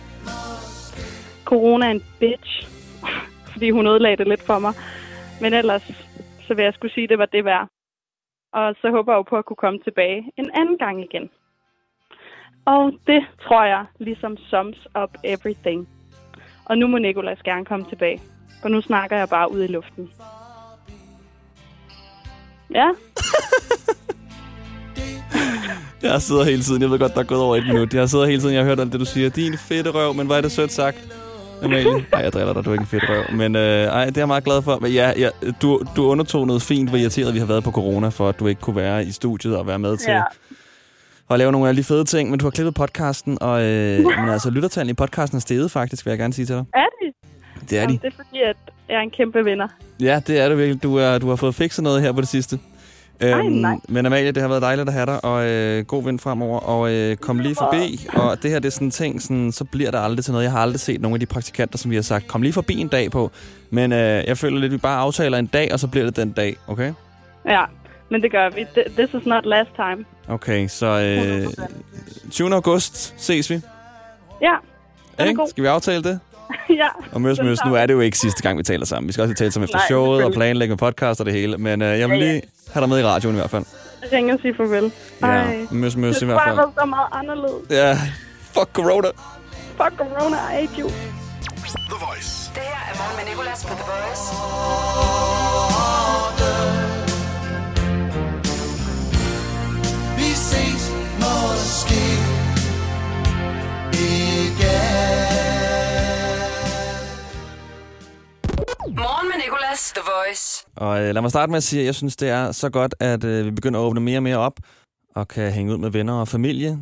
Corona 1.46 1.86
er 1.86 1.92
en 1.92 2.04
bitch, 2.20 2.68
fordi 3.54 3.70
hun 3.70 3.88
ødelagde 3.88 4.18
det 4.18 4.28
lidt 4.28 4.42
for 4.42 4.60
mig. 4.60 4.74
Men 5.42 5.54
ellers, 5.54 5.92
så 6.48 6.54
vil 6.54 6.64
jeg 6.64 6.74
skulle 6.74 6.94
sige, 6.94 7.04
at 7.04 7.10
det 7.10 7.20
var 7.20 7.26
det 7.26 7.46
værd. 7.46 7.68
Og 8.54 8.76
så 8.82 8.90
håber 8.92 9.14
jeg 9.14 9.18
jo 9.18 9.22
på 9.22 9.38
at 9.38 9.46
kunne 9.46 9.64
komme 9.66 9.80
tilbage 9.80 10.32
en 10.38 10.50
anden 10.54 10.78
gang 10.78 11.02
igen. 11.04 11.30
Og 12.66 12.92
det 13.08 13.22
tror 13.48 13.66
jeg 13.66 13.86
ligesom 14.00 14.38
sums 14.38 14.88
up 15.04 15.10
everything. 15.24 15.88
Og 16.66 16.78
nu 16.78 16.88
må 16.88 16.98
Nicolas 16.98 17.40
gerne 17.44 17.66
komme 17.66 17.86
tilbage. 17.90 18.22
For 18.62 18.70
nu 18.70 18.82
snakker 18.82 19.18
jeg 19.18 19.30
bare 19.30 19.52
ud 19.52 19.64
i 19.64 19.68
luften. 19.68 20.10
Ja, 22.74 22.88
Jeg 26.04 26.22
sidder 26.22 26.44
hele 26.44 26.62
tiden. 26.62 26.82
Jeg 26.82 26.92
ved 26.92 27.00
godt, 27.00 27.14
der 27.14 27.20
er 27.20 27.24
gået 27.24 27.42
over 27.42 27.56
et 27.56 27.68
minut. 27.68 27.94
Jeg 27.94 28.10
sidder 28.10 28.26
hele 28.26 28.42
tiden. 28.42 28.54
Jeg 28.54 28.62
har 28.64 28.68
hørt 28.70 28.80
alt 28.80 28.92
det, 28.92 29.00
du 29.00 29.06
siger. 29.06 29.30
Din 29.30 29.58
fedte 29.58 29.90
røv, 29.90 30.14
men 30.14 30.26
hvor 30.26 30.36
er 30.36 30.42
det 30.42 30.52
sødt 30.52 30.72
sagt. 30.72 30.98
Amalie. 31.64 32.06
Nej, 32.12 32.22
jeg 32.22 32.34
driller 32.34 32.54
dig. 32.54 32.66
Du 32.66 32.70
er 32.70 32.74
ikke 32.74 32.82
en 32.82 32.88
fedt 32.88 33.04
røv. 33.10 33.38
Men 33.38 33.56
øh, 33.56 33.84
ej, 33.84 34.06
det 34.06 34.18
er 34.18 34.22
jeg 34.22 34.28
meget 34.28 34.44
glad 34.44 34.62
for. 34.62 34.80
Men 34.82 34.92
ja, 34.92 35.14
ja 35.18 35.30
du, 35.62 35.82
du 35.96 36.06
undertog 36.06 36.48
noget 36.48 36.62
fint, 36.62 36.90
hvor 36.90 36.98
irriteret 36.98 37.34
vi 37.34 37.40
har 37.40 37.46
været 37.46 37.64
på 37.64 37.72
corona, 37.72 38.10
for 38.10 38.30
at 38.30 38.40
du 38.40 38.48
ikke 38.48 38.62
kunne 38.62 38.76
være 38.76 39.06
i 39.06 39.12
studiet 39.12 39.58
og 39.58 39.68
være 39.68 39.80
med 39.80 39.98
til 39.98 40.12
ja. 40.12 40.22
At 41.30 41.40
lave 41.40 41.52
nogle 41.52 41.70
af 41.70 41.76
de 41.76 41.84
fede 41.84 42.06
ting. 42.06 42.30
Men 42.30 42.40
du 42.40 42.46
har 42.46 42.52
klippet 42.52 42.74
podcasten, 42.74 43.38
og 43.42 43.64
øh, 43.64 44.00
men 44.20 44.30
altså, 44.30 44.50
lyttertallene 44.50 44.92
i 44.92 44.94
podcasten 44.94 45.36
er 45.36 45.40
steget 45.40 45.72
faktisk, 45.72 46.06
vil 46.06 46.12
jeg 46.12 46.20
gerne 46.20 46.34
sige 46.34 46.46
til 46.46 46.56
dig. 46.56 46.66
er 46.74 46.86
det? 47.02 47.14
Det 47.70 47.78
er 47.78 47.88
de. 47.88 47.94
Jamen, 47.94 47.98
det 48.02 48.08
er 48.08 48.16
fordi, 48.16 48.42
at 48.42 48.58
jeg 48.90 48.96
er 48.96 49.02
en 49.02 49.12
kæmpe 49.12 49.44
vinder. 49.44 49.68
Ja, 50.02 50.22
det 50.28 50.40
er 50.40 50.50
det 50.50 50.58
virkelig. 50.58 50.84
Du, 50.84 50.96
er, 50.96 51.18
du 51.18 51.30
har 51.30 51.36
fået 51.36 51.56
fikset 51.56 51.84
noget 51.84 52.02
her 52.02 52.12
på 52.12 52.22
det 52.22 52.30
sidste. 52.30 52.60
Øhm, 53.22 53.52
nej. 53.52 53.76
Men 53.90 54.06
Amalie, 54.06 54.32
det 54.32 54.42
har 54.42 54.50
været 54.50 54.62
dejligt 54.62 54.88
at 54.88 54.94
have 54.94 55.06
dig, 55.06 55.26
og 55.26 55.46
øh, 55.48 55.86
god 55.86 56.04
vind 56.04 56.20
fremover, 56.20 56.60
og 56.60 56.92
øh, 56.92 57.18
kom 57.18 57.40
lige 57.40 57.56
forbi. 57.56 58.08
Og 58.14 58.44
det 58.44 58.52
her, 58.52 58.60
det 58.60 58.68
er 58.68 58.72
sådan 58.72 58.88
en 58.88 58.92
ting, 58.92 59.22
sådan, 59.22 59.52
så 59.52 59.64
bliver 59.64 59.92
der 59.92 60.00
aldrig 60.00 60.26
til 60.26 60.32
noget. 60.32 60.44
Jeg 60.44 60.52
har 60.52 60.60
aldrig 60.60 60.80
set 60.80 61.02
nogle 61.02 61.16
af 61.16 61.20
de 61.20 61.26
praktikanter, 61.26 61.78
som 61.78 61.92
vi 61.92 61.96
har 61.96 62.04
sagt, 62.04 62.28
kom 62.28 62.42
lige 62.42 62.54
forbi 62.54 62.74
en 62.74 62.88
dag 62.88 63.12
på. 63.12 63.32
Men 63.70 63.92
øh, 63.92 64.24
jeg 64.28 64.38
føler 64.38 64.60
lidt, 64.60 64.72
vi 64.72 64.78
bare 64.78 65.00
aftaler 65.00 65.38
en 65.38 65.48
dag, 65.48 65.74
og 65.74 65.80
så 65.80 65.88
bliver 65.88 66.06
det 66.06 66.16
den 66.16 66.32
dag, 66.32 66.56
okay? 66.68 66.94
Ja, 67.46 67.64
men 68.10 68.22
det 68.22 68.32
gør 68.32 68.50
vi. 68.50 68.62
Th- 68.62 68.96
This 68.98 69.10
is 69.22 69.26
not 69.26 69.46
last 69.46 69.70
time. 69.76 70.06
Okay, 70.28 70.68
så 70.68 70.86
øh, 70.86 71.48
20. 72.32 72.54
august 72.56 73.14
ses 73.18 73.50
vi. 73.50 73.62
Ja, 74.42 74.54
er 75.18 75.26
Ikke? 75.26 75.38
god. 75.38 75.48
Skal 75.50 75.64
vi 75.64 75.68
aftale 75.68 76.04
det? 76.04 76.20
ja. 76.70 76.88
Og 77.12 77.22
møs, 77.22 77.38
tager 77.38 77.66
nu 77.68 77.74
er 77.76 77.86
det 77.86 77.94
jo 77.94 78.00
ikke 78.00 78.18
sidste 78.18 78.42
gang, 78.44 78.58
vi 78.58 78.64
taler 78.64 78.86
sammen. 78.86 79.08
Vi 79.08 79.14
skal 79.14 79.22
også 79.22 79.34
tale 79.36 79.52
sammen 79.52 79.64
efter 79.66 79.78
Nej, 79.78 79.88
showet 79.88 80.24
og 80.24 80.34
planlægge 80.34 80.72
med 80.72 80.78
podcast 80.78 81.20
og 81.20 81.26
det 81.26 81.34
hele. 81.34 81.58
Men 81.58 81.82
øh, 81.82 82.00
jeg 82.00 82.10
vil 82.10 82.20
lige 82.20 82.42
have 82.74 82.82
dig 82.82 82.90
med 82.90 83.00
i 83.00 83.04
radioen 83.04 83.36
i 83.36 83.40
hvert 83.40 83.50
fald. 83.50 83.66
Ring 84.14 84.34
og 84.34 84.40
sige 84.42 84.54
farvel. 84.58 84.92
Ej. 85.24 85.30
Ja, 85.30 85.66
møs, 85.72 85.96
møs 85.96 86.16
Det 86.16 86.22
i 86.22 86.26
hvert 86.26 86.42
fald. 86.46 86.56
været 86.56 86.72
så 86.80 86.86
meget 86.86 87.08
anderledes. 87.12 87.70
Ja, 87.70 87.98
fuck 88.54 88.70
corona. 88.74 89.08
Fuck 89.78 89.94
corona, 89.98 90.36
I 90.38 90.56
hate 90.56 90.82
you. 90.82 90.90
The 90.90 91.98
Voice. 92.08 92.52
Det 92.54 92.62
her 92.62 92.92
er 92.92 92.98
morgen 92.98 93.16
med 93.26 93.26
Nicolas 93.34 93.66
på 93.66 93.74
The 93.74 93.84
Voice. 93.92 94.26
Måske 101.34 102.04
igen. 103.94 105.16
Morgen 109.04 109.28
med 109.28 109.38
Nicolas, 109.44 109.92
The 109.96 110.02
Voice. 110.14 110.66
Og 110.76 111.02
øh, 111.02 111.14
lad 111.14 111.22
mig 111.22 111.32
starte 111.32 111.50
med 111.50 111.58
at 111.58 111.64
sige, 111.64 111.80
at 111.80 111.86
jeg 111.86 111.96
synes, 111.96 112.16
det 112.16 112.30
er 112.30 112.52
så 112.52 112.70
godt, 112.70 112.96
at 113.00 113.24
øh, 113.24 113.46
vi 113.46 113.52
begynder 113.52 113.80
at 113.80 113.84
åbne 113.84 114.00
mere 114.02 114.20
og 114.20 114.24
mere 114.24 114.38
op, 114.38 114.60
og 115.16 115.28
kan 115.28 115.52
hænge 115.52 115.74
ud 115.74 115.78
med 115.78 115.90
venner 115.90 116.14
og 116.14 116.28
familie 116.28 116.80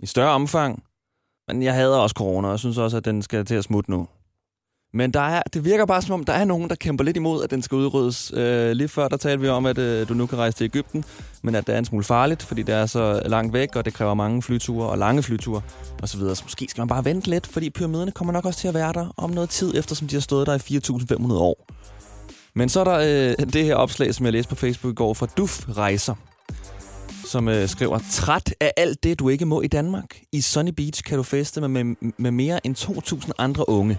i 0.00 0.06
større 0.06 0.30
omfang. 0.30 0.82
Men 1.48 1.62
jeg 1.62 1.74
hader 1.74 1.98
også 1.98 2.14
corona, 2.14 2.48
og 2.48 2.52
jeg 2.52 2.58
synes 2.58 2.78
også, 2.78 2.96
at 2.96 3.04
den 3.04 3.22
skal 3.22 3.44
til 3.44 3.54
at 3.54 3.64
smutte 3.64 3.90
nu. 3.90 4.08
Men 4.92 5.10
der 5.10 5.20
er, 5.20 5.42
det 5.54 5.64
virker 5.64 5.86
bare 5.86 6.02
som 6.02 6.14
om, 6.14 6.24
der 6.24 6.32
er 6.32 6.44
nogen, 6.44 6.68
der 6.68 6.74
kæmper 6.74 7.04
lidt 7.04 7.16
imod, 7.16 7.44
at 7.44 7.50
den 7.50 7.62
skal 7.62 7.76
udryddes. 7.76 8.32
Øh, 8.36 8.70
lige 8.70 8.88
før, 8.88 9.08
der 9.08 9.16
talte 9.16 9.40
vi 9.40 9.48
om, 9.48 9.66
at 9.66 9.78
øh, 9.78 10.08
du 10.08 10.14
nu 10.14 10.26
kan 10.26 10.38
rejse 10.38 10.56
til 10.56 10.64
Ægypten, 10.64 11.04
men 11.42 11.54
at 11.54 11.66
det 11.66 11.74
er 11.74 11.78
en 11.78 11.84
smule 11.84 12.04
farligt, 12.04 12.42
fordi 12.42 12.62
det 12.62 12.74
er 12.74 12.86
så 12.86 13.22
langt 13.26 13.52
væk, 13.52 13.76
og 13.76 13.84
det 13.84 13.94
kræver 13.94 14.14
mange 14.14 14.42
flyture 14.42 14.88
og 14.88 14.98
lange 14.98 15.22
flyture 15.22 15.62
osv. 16.02 16.20
Så, 16.20 16.40
måske 16.44 16.66
skal 16.70 16.80
man 16.80 16.88
bare 16.88 17.04
vente 17.04 17.30
lidt, 17.30 17.46
fordi 17.46 17.70
pyramiderne 17.70 18.12
kommer 18.12 18.32
nok 18.32 18.44
også 18.44 18.60
til 18.60 18.68
at 18.68 18.74
være 18.74 18.92
der 18.92 19.14
om 19.16 19.30
noget 19.30 19.50
tid, 19.50 19.74
eftersom 19.78 20.08
de 20.08 20.16
har 20.16 20.20
stået 20.20 20.46
der 20.46 20.54
i 20.54 20.78
4.500 21.26 21.32
år. 21.32 21.66
Men 22.54 22.68
så 22.68 22.80
er 22.80 22.84
der 22.84 22.98
øh, 22.98 23.46
det 23.52 23.64
her 23.64 23.74
opslag, 23.74 24.14
som 24.14 24.24
jeg 24.24 24.32
læste 24.32 24.48
på 24.48 24.54
Facebook 24.54 24.92
i 24.92 24.94
går 24.94 25.14
fra 25.14 25.26
Duf 25.36 25.68
Rejser, 25.68 26.14
som 27.24 27.48
øh, 27.48 27.68
skriver, 27.68 27.98
træt 28.10 28.54
af 28.60 28.72
alt 28.76 29.02
det, 29.02 29.18
du 29.18 29.28
ikke 29.28 29.46
må 29.46 29.60
i 29.60 29.66
Danmark. 29.66 30.20
I 30.32 30.40
Sunny 30.40 30.70
Beach 30.70 31.04
kan 31.04 31.16
du 31.16 31.22
feste 31.22 31.60
med, 31.60 31.84
med, 31.84 32.12
med 32.16 32.30
mere 32.30 32.66
end 32.66 32.76
2.000 32.76 33.30
andre 33.38 33.68
unge. 33.68 33.98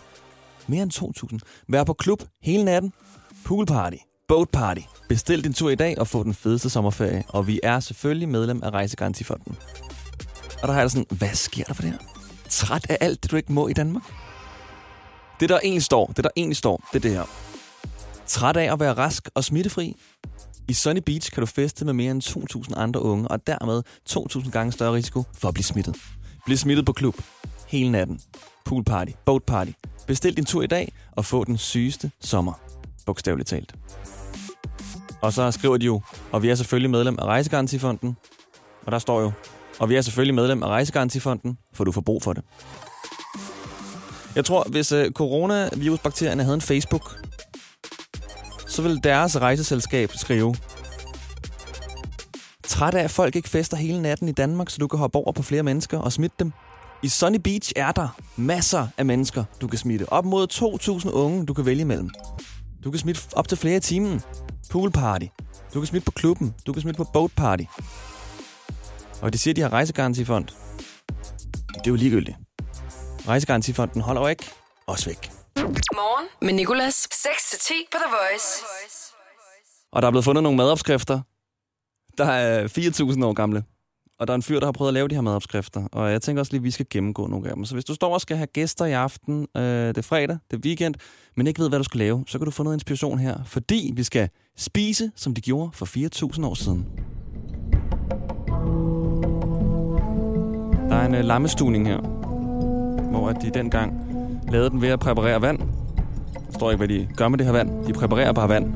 Mere 0.67 0.83
end 0.83 0.91
2.000. 1.33 1.65
Vær 1.67 1.83
på 1.83 1.93
klub 1.93 2.23
hele 2.43 2.63
natten. 2.63 2.93
Pool 3.45 3.65
party. 3.65 3.97
Boat 4.27 4.49
party. 4.49 4.81
Bestil 5.09 5.43
din 5.43 5.53
tur 5.53 5.69
i 5.69 5.75
dag 5.75 5.99
og 5.99 6.07
få 6.07 6.23
den 6.23 6.33
fedeste 6.33 6.69
sommerferie. 6.69 7.23
Og 7.27 7.47
vi 7.47 7.59
er 7.63 7.79
selvfølgelig 7.79 8.29
medlem 8.29 8.63
af 8.63 8.69
Rejsegarantifonden. 8.69 9.55
Og 10.61 10.67
der 10.67 10.73
har 10.73 10.81
jeg 10.81 10.91
sådan, 10.91 11.17
hvad 11.17 11.33
sker 11.33 11.63
der 11.63 11.73
for 11.73 11.81
det 11.81 11.91
her? 11.91 11.97
Træt 12.49 12.85
af 12.89 12.97
alt 13.01 13.23
det, 13.23 13.31
du 13.31 13.35
ikke 13.35 13.53
må 13.53 13.67
i 13.67 13.73
Danmark? 13.73 14.03
Det, 15.39 15.49
der 15.49 15.59
egentlig 15.63 15.83
står, 15.83 16.07
det 16.07 16.23
der 16.23 16.29
egentlig 16.35 16.57
står, 16.57 16.89
det 16.93 16.95
er 16.95 17.01
det 17.01 17.11
her. 17.11 17.23
Træt 18.27 18.57
af 18.57 18.73
at 18.73 18.79
være 18.79 18.93
rask 18.93 19.29
og 19.35 19.43
smittefri? 19.43 19.95
I 20.67 20.73
Sunny 20.73 21.01
Beach 21.05 21.31
kan 21.31 21.41
du 21.41 21.45
feste 21.45 21.85
med 21.85 21.93
mere 21.93 22.11
end 22.11 22.23
2.000 22.23 22.79
andre 22.79 23.01
unge, 23.01 23.27
og 23.27 23.47
dermed 23.47 23.83
2.000 24.09 24.51
gange 24.51 24.71
større 24.71 24.93
risiko 24.93 25.23
for 25.37 25.47
at 25.47 25.53
blive 25.53 25.63
smittet. 25.63 25.95
Bliv 26.45 26.57
smittet 26.57 26.85
på 26.85 26.93
klub. 26.93 27.15
Hele 27.71 27.91
natten. 27.91 28.19
Pool 28.65 28.83
party. 28.83 29.11
Boat 29.25 29.43
party. 29.43 29.71
Bestil 30.07 30.37
din 30.37 30.45
tur 30.45 30.61
i 30.61 30.67
dag, 30.67 30.93
og 31.11 31.25
få 31.25 31.43
den 31.43 31.57
sygeste 31.57 32.11
sommer. 32.19 32.53
Bogstaveligt 33.05 33.49
talt. 33.49 33.75
Og 35.21 35.33
så 35.33 35.51
skriver 35.51 35.77
de 35.77 35.85
jo, 35.85 36.01
og 36.31 36.43
vi 36.43 36.49
er 36.49 36.55
selvfølgelig 36.55 36.89
medlem 36.89 37.15
af 37.19 37.25
Rejsegarantifonden. 37.25 38.17
Og 38.85 38.91
der 38.91 38.99
står 38.99 39.21
jo, 39.21 39.31
og 39.79 39.89
vi 39.89 39.95
er 39.95 40.01
selvfølgelig 40.01 40.35
medlem 40.35 40.63
af 40.63 40.67
Rejsegarantifonden, 40.67 41.57
for 41.73 41.83
du 41.83 41.91
får 41.91 42.01
brug 42.01 42.23
for 42.23 42.33
det. 42.33 42.43
Jeg 44.35 44.45
tror, 44.45 44.63
hvis 44.69 44.91
øh, 44.91 45.11
coronavirusbakterierne 45.11 46.43
havde 46.43 46.55
en 46.55 46.61
Facebook, 46.61 47.19
så 48.67 48.81
ville 48.81 48.99
deres 49.03 49.41
rejseselskab 49.41 50.11
skrive, 50.15 50.55
Træt 52.63 52.93
af, 52.93 53.03
at 53.03 53.11
folk 53.11 53.35
ikke 53.35 53.49
fester 53.49 53.77
hele 53.77 54.01
natten 54.01 54.27
i 54.27 54.31
Danmark, 54.31 54.69
så 54.69 54.77
du 54.77 54.87
kan 54.87 54.99
hoppe 54.99 55.17
over 55.17 55.31
på 55.31 55.43
flere 55.43 55.63
mennesker 55.63 55.97
og 55.97 56.11
smitte 56.11 56.35
dem. 56.39 56.51
I 57.03 57.09
Sunny 57.09 57.37
Beach 57.37 57.71
er 57.75 57.91
der 57.91 58.07
masser 58.35 58.87
af 58.97 59.05
mennesker, 59.05 59.43
du 59.61 59.67
kan 59.67 59.79
smitte. 59.79 60.09
Op 60.09 60.25
mod 60.25 60.47
2.000 61.03 61.09
unge, 61.09 61.45
du 61.45 61.53
kan 61.53 61.65
vælge 61.65 61.81
imellem. 61.81 62.09
Du 62.83 62.91
kan 62.91 62.99
smitte 62.99 63.21
op 63.35 63.47
til 63.47 63.57
flere 63.57 63.77
i 63.77 63.79
timen. 63.79 64.21
Pool 64.71 64.91
party. 64.91 65.25
Du 65.73 65.79
kan 65.79 65.87
smitte 65.87 66.05
på 66.05 66.11
klubben. 66.11 66.55
Du 66.65 66.73
kan 66.73 66.81
smitte 66.81 66.97
på 66.97 67.03
boat 67.13 67.31
party. 67.37 67.63
Og 69.21 69.33
de 69.33 69.37
siger, 69.37 69.53
de 69.53 69.61
har 69.61 69.73
rejsegarantifond. 69.73 70.47
Det 71.73 71.87
er 71.87 71.91
jo 71.91 71.95
ligegyldigt. 71.95 72.37
Rejsegarantifonden 73.27 74.01
holder 74.01 74.21
jo 74.21 74.27
ikke 74.27 74.45
os 74.87 75.07
væk. 75.07 75.31
Morgen 75.93 76.27
med 76.41 76.53
Nicolas. 76.53 77.07
6-10 77.13 77.73
på 77.91 77.97
The 77.97 78.09
Voice. 78.09 78.63
Og 79.91 80.01
der 80.01 80.07
er 80.07 80.11
blevet 80.11 80.25
fundet 80.25 80.43
nogle 80.43 80.57
madopskrifter, 80.57 81.21
der 82.17 82.25
er 82.25 82.67
4.000 82.67 83.25
år 83.25 83.33
gamle. 83.33 83.63
Og 84.21 84.27
der 84.27 84.33
er 84.33 84.35
en 84.35 84.41
fyr, 84.41 84.59
der 84.59 84.67
har 84.67 84.71
prøvet 84.71 84.89
at 84.89 84.93
lave 84.93 85.07
de 85.07 85.15
her 85.15 85.21
madopskrifter. 85.21 85.87
Og 85.91 86.11
jeg 86.11 86.21
tænker 86.21 86.41
også 86.41 86.51
lige, 86.51 86.59
at 86.59 86.63
vi 86.63 86.71
skal 86.71 86.85
gennemgå 86.89 87.27
nogle 87.27 87.49
af 87.49 87.55
dem. 87.55 87.65
Så 87.65 87.73
hvis 87.75 87.85
du 87.85 87.93
står 87.93 88.13
og 88.13 88.21
skal 88.21 88.37
have 88.37 88.47
gæster 88.47 88.85
i 88.85 88.91
aften, 88.91 89.47
øh, 89.57 89.63
det 89.63 89.97
er 89.97 90.01
fredag, 90.01 90.37
det 90.51 90.57
er 90.57 90.61
weekend, 90.65 90.95
men 91.37 91.47
ikke 91.47 91.59
ved, 91.59 91.69
hvad 91.69 91.79
du 91.79 91.83
skal 91.83 91.97
lave, 91.97 92.23
så 92.27 92.37
kan 92.37 92.45
du 92.45 92.51
få 92.51 92.63
noget 92.63 92.75
inspiration 92.75 93.19
her. 93.19 93.37
Fordi 93.45 93.93
vi 93.95 94.03
skal 94.03 94.29
spise, 94.57 95.11
som 95.15 95.33
de 95.33 95.41
gjorde 95.41 95.69
for 95.73 95.85
4.000 96.35 96.45
år 96.45 96.53
siden. 96.53 96.85
Der 100.89 100.95
er 100.95 101.05
en 101.05 101.15
øh, 101.15 101.23
lammestuning 101.23 101.87
her, 101.87 101.97
hvor 103.11 103.29
at 103.29 103.35
de 103.41 103.51
dengang 103.53 103.93
lavede 104.51 104.69
den 104.69 104.81
ved 104.81 104.89
at 104.89 104.99
præparere 104.99 105.41
vand. 105.41 105.59
Jeg 106.35 106.53
står 106.55 106.71
ikke, 106.71 106.77
hvad 106.77 106.87
de 106.87 107.07
gør 107.15 107.27
med 107.27 107.37
det 107.37 107.45
her 107.45 107.53
vand. 107.53 107.85
De 107.85 107.93
præparerer 107.93 108.33
bare 108.33 108.49
vand. 108.49 108.73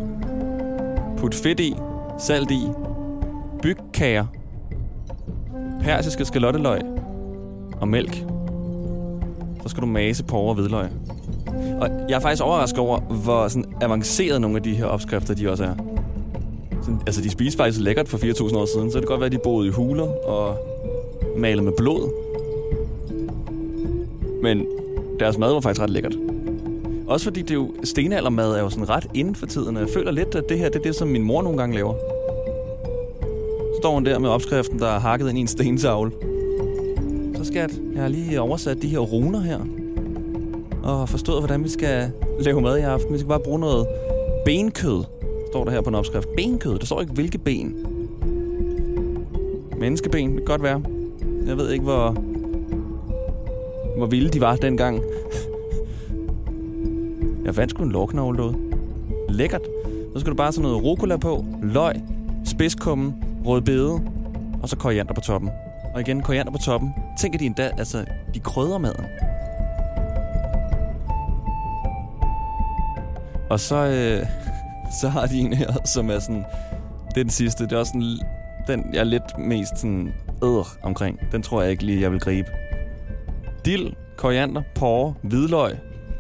Put 1.18 1.36
fedt 1.36 1.60
i, 1.60 1.76
salt 2.20 2.52
i, 2.52 2.62
byg 3.62 3.78
kager, 3.94 4.26
persiske 5.86 6.26
skalotteløg 6.26 6.82
og 7.82 7.88
mælk. 7.88 8.16
Så 9.64 9.70
skal 9.70 9.82
du 9.82 9.88
mase 9.88 10.24
porre 10.24 10.50
og 10.50 10.56
hvidløg. 10.56 10.88
Og 11.82 11.90
jeg 12.10 12.16
er 12.16 12.20
faktisk 12.20 12.44
overrasket 12.44 12.80
over, 12.80 13.00
hvor 13.00 13.48
sådan 13.48 13.66
avanceret 13.82 14.42
nogle 14.42 14.58
af 14.58 14.64
de 14.64 14.76
her 14.76 14.86
opskrifter 14.86 15.34
de 15.34 15.52
også 15.52 15.64
er. 15.64 15.76
Sådan, 16.82 17.00
altså, 17.06 17.22
de 17.22 17.30
spiste 17.30 17.58
faktisk 17.58 17.80
lækkert 17.80 18.08
for 18.08 18.18
4.000 18.18 18.58
år 18.58 18.66
siden, 18.66 18.92
så 18.92 18.98
det 18.98 19.08
kan 19.08 19.08
godt 19.08 19.20
være, 19.20 19.26
at 19.26 19.32
de 19.32 19.38
boede 19.38 19.68
i 19.68 19.72
huler 19.72 20.08
og 20.28 20.58
malet 21.38 21.64
med 21.64 21.74
blod. 21.78 22.10
Men 24.42 24.66
deres 25.20 25.38
mad 25.38 25.54
var 25.54 25.60
faktisk 25.60 25.82
ret 25.82 25.90
lækkert. 25.90 26.16
Også 27.08 27.24
fordi 27.24 27.42
det 27.42 27.56
jo, 27.56 27.74
stenaldermad 27.84 28.52
er 28.52 28.60
jo 28.60 28.70
sådan 28.70 28.90
ret 28.90 29.08
inden 29.14 29.36
for 29.36 29.46
tiden, 29.46 29.78
og 29.78 29.82
jeg 29.82 29.90
føler 29.90 30.12
lidt, 30.12 30.36
at 30.36 30.50
det 30.50 30.60
her 30.60 30.70
det 30.70 30.80
er 30.80 30.84
det, 30.84 30.96
som 30.96 31.08
min 31.08 31.24
mor 31.24 31.42
nogle 31.42 31.58
gange 31.58 31.76
laver. 31.76 31.94
Står 33.86 33.94
hun 33.94 34.06
der 34.06 34.20
med 34.20 34.30
opskriften, 34.30 34.80
der 34.80 34.88
er 34.88 35.00
hakket 35.00 35.30
ind 35.30 35.38
i 35.38 35.42
en 35.42 35.48
stentavle. 35.48 36.12
Så 37.36 37.44
skat, 37.44 37.82
jeg 37.94 38.02
har 38.02 38.10
lige 38.10 38.42
oversat 38.42 38.82
de 38.82 38.88
her 38.88 39.00
runer 39.00 39.40
her. 39.40 39.60
Og 40.84 41.10
forstået, 41.10 41.42
hvordan 41.42 41.64
vi 41.64 41.70
skal 41.70 42.12
lave 42.40 42.62
mad 42.62 42.78
i 42.78 42.82
aften. 42.82 43.14
Vi 43.14 43.18
skal 43.18 43.28
bare 43.28 43.40
bruge 43.40 43.60
noget 43.60 43.88
benkød, 44.46 45.04
står 45.52 45.64
der 45.64 45.72
her 45.72 45.82
på 45.82 45.90
en 45.90 45.96
opskrift. 45.96 46.28
Benkød, 46.38 46.80
der 46.80 46.86
står 46.86 47.02
ikke 47.02 47.14
hvilke 47.14 47.38
ben. 47.38 47.76
Menneskeben, 49.80 50.30
det 50.30 50.38
kan 50.38 50.46
godt 50.46 50.64
være. 50.64 50.82
Jeg 51.48 51.58
ved 51.58 51.72
ikke, 51.72 51.84
hvor, 51.84 52.10
hvor 53.98 54.06
vilde 54.06 54.30
de 54.30 54.42
var 54.42 54.56
dengang. 54.56 55.02
Jeg 57.46 57.56
fandt 57.56 57.72
sgu 57.72 57.84
en 57.84 57.92
lårknogle 57.92 58.38
derude. 58.38 58.56
Lækkert. 59.30 59.68
Så 60.14 60.20
skal 60.20 60.32
du 60.32 60.36
bare 60.36 60.52
sådan 60.52 60.70
noget 60.70 60.84
rucola 60.84 61.18
på, 61.18 61.46
løg, 61.64 61.96
spidskummen, 62.46 63.25
rødbede, 63.46 64.02
og 64.62 64.70
så 64.70 64.78
koriander 64.78 65.14
på 65.14 65.22
toppen. 65.22 65.50
Og 65.94 66.02
igen 66.02 66.22
koriander 66.22 66.52
på 66.52 66.58
toppen. 66.58 66.94
Tænker 67.18 67.40
de 67.40 67.46
endda, 67.46 67.72
altså, 67.78 68.06
de 68.34 68.40
krydder 68.40 68.78
maden. 68.78 69.06
Og 73.50 73.60
så, 73.60 73.76
øh, 73.76 74.28
så 75.02 75.10
har 75.10 75.26
de 75.26 75.40
en 75.40 75.54
her, 75.54 75.74
som 75.86 76.10
er 76.10 76.20
sådan... 76.20 76.46
Det 77.10 77.18
er 77.22 77.24
den 77.24 77.30
sidste. 77.30 77.64
Det 77.64 77.72
er 77.72 77.78
også 77.78 77.92
sådan, 77.92 78.20
den, 78.68 78.94
jeg 78.94 79.00
er 79.00 79.04
lidt 79.04 79.38
mest 79.38 79.78
sådan 79.78 80.14
æder 80.44 80.78
omkring. 80.84 81.20
Den 81.32 81.42
tror 81.42 81.62
jeg 81.62 81.72
ikke 81.72 81.84
lige, 81.84 82.02
jeg 82.02 82.12
vil 82.12 82.20
gribe. 82.20 82.50
Dild, 83.66 83.94
koriander, 84.18 84.62
porre, 84.76 85.14
hvidløg. 85.24 85.72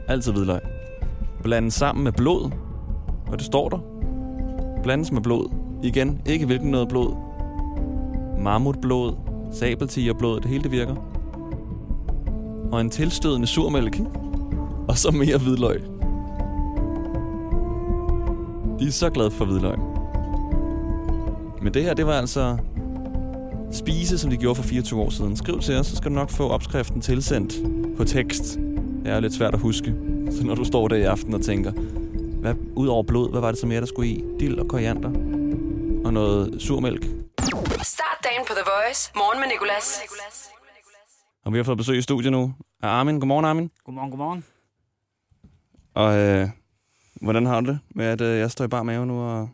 Altid 0.07 0.31
hvidløg. 0.31 0.59
Blandes 1.43 1.73
sammen 1.73 2.03
med 2.03 2.11
blod. 2.11 2.51
Og 3.27 3.37
det 3.37 3.45
står 3.45 3.69
der. 3.69 3.79
Blandes 4.83 5.11
med 5.11 5.21
blod. 5.21 5.64
Igen, 5.83 6.21
ikke 6.25 6.45
hvilken 6.45 6.71
noget 6.71 6.87
blod. 6.87 7.15
Mammutblod, 8.39 9.13
sabeltigerblod, 9.51 10.39
det 10.39 10.49
hele 10.49 10.63
det 10.63 10.71
virker. 10.71 10.95
Og 12.71 12.81
en 12.81 12.89
tilstødende 12.89 13.47
surmælk. 13.47 13.99
Og 14.89 14.97
så 14.97 15.11
mere 15.11 15.37
hvidløg. 15.37 15.81
De 18.79 18.87
er 18.87 18.91
så 18.91 19.09
glade 19.09 19.31
for 19.31 19.45
hvidløg. 19.45 19.77
Men 21.61 21.73
det 21.73 21.83
her, 21.83 21.93
det 21.93 22.07
var 22.07 22.13
altså 22.13 22.57
spise, 23.71 24.17
som 24.17 24.29
de 24.29 24.37
gjorde 24.37 24.55
for 24.55 24.63
24 24.63 25.01
år 25.01 25.09
siden. 25.09 25.35
Skriv 25.35 25.59
til 25.59 25.75
os, 25.75 25.87
så 25.87 25.95
skal 25.95 26.11
du 26.11 26.15
nok 26.15 26.29
få 26.29 26.49
opskriften 26.49 27.01
tilsendt 27.01 27.55
på 27.97 28.03
tekst. 28.03 28.59
Det 29.03 29.11
er 29.13 29.19
lidt 29.19 29.33
svært 29.33 29.53
at 29.53 29.59
huske. 29.59 29.93
Så 30.31 30.45
når 30.45 30.55
du 30.55 30.63
står 30.63 30.87
der 30.87 30.95
i 30.95 31.03
aften 31.03 31.33
og 31.33 31.41
tænker, 31.41 31.71
hvad, 32.41 32.53
ud 32.75 32.87
over 32.87 33.03
blod, 33.03 33.31
hvad 33.31 33.41
var 33.41 33.51
det 33.51 33.59
så 33.59 33.67
mere, 33.67 33.79
der 33.79 33.85
skulle 33.85 34.09
i? 34.09 34.23
Dild 34.39 34.57
og 34.57 34.67
koriander. 34.67 35.34
Og 36.05 36.13
noget 36.13 36.61
surmælk. 36.61 37.03
Start 37.81 38.17
dagen 38.23 38.45
på 38.47 38.53
The 38.53 38.63
Voice. 38.65 39.11
Morgen 39.15 39.39
med 39.39 39.47
Nicolas. 39.47 39.99
Og 41.45 41.53
vi 41.53 41.57
har 41.57 41.63
fået 41.63 41.77
besøg 41.77 41.97
i 41.97 42.01
studiet 42.01 42.31
nu 42.31 42.53
af 42.81 42.87
Armin. 42.87 43.19
Godmorgen, 43.19 43.45
Armin. 43.45 43.71
Godmorgen, 43.85 44.09
godmorgen. 44.11 44.45
Og 45.93 46.17
øh, 46.17 46.49
hvordan 47.21 47.45
har 47.45 47.61
du 47.61 47.67
det 47.67 47.79
med, 47.95 48.05
at 48.05 48.21
øh, 48.21 48.39
jeg 48.39 48.51
står 48.51 48.65
i 48.65 48.67
bar 48.67 48.83
mave 48.83 49.05
nu 49.05 49.21
og 49.21 49.49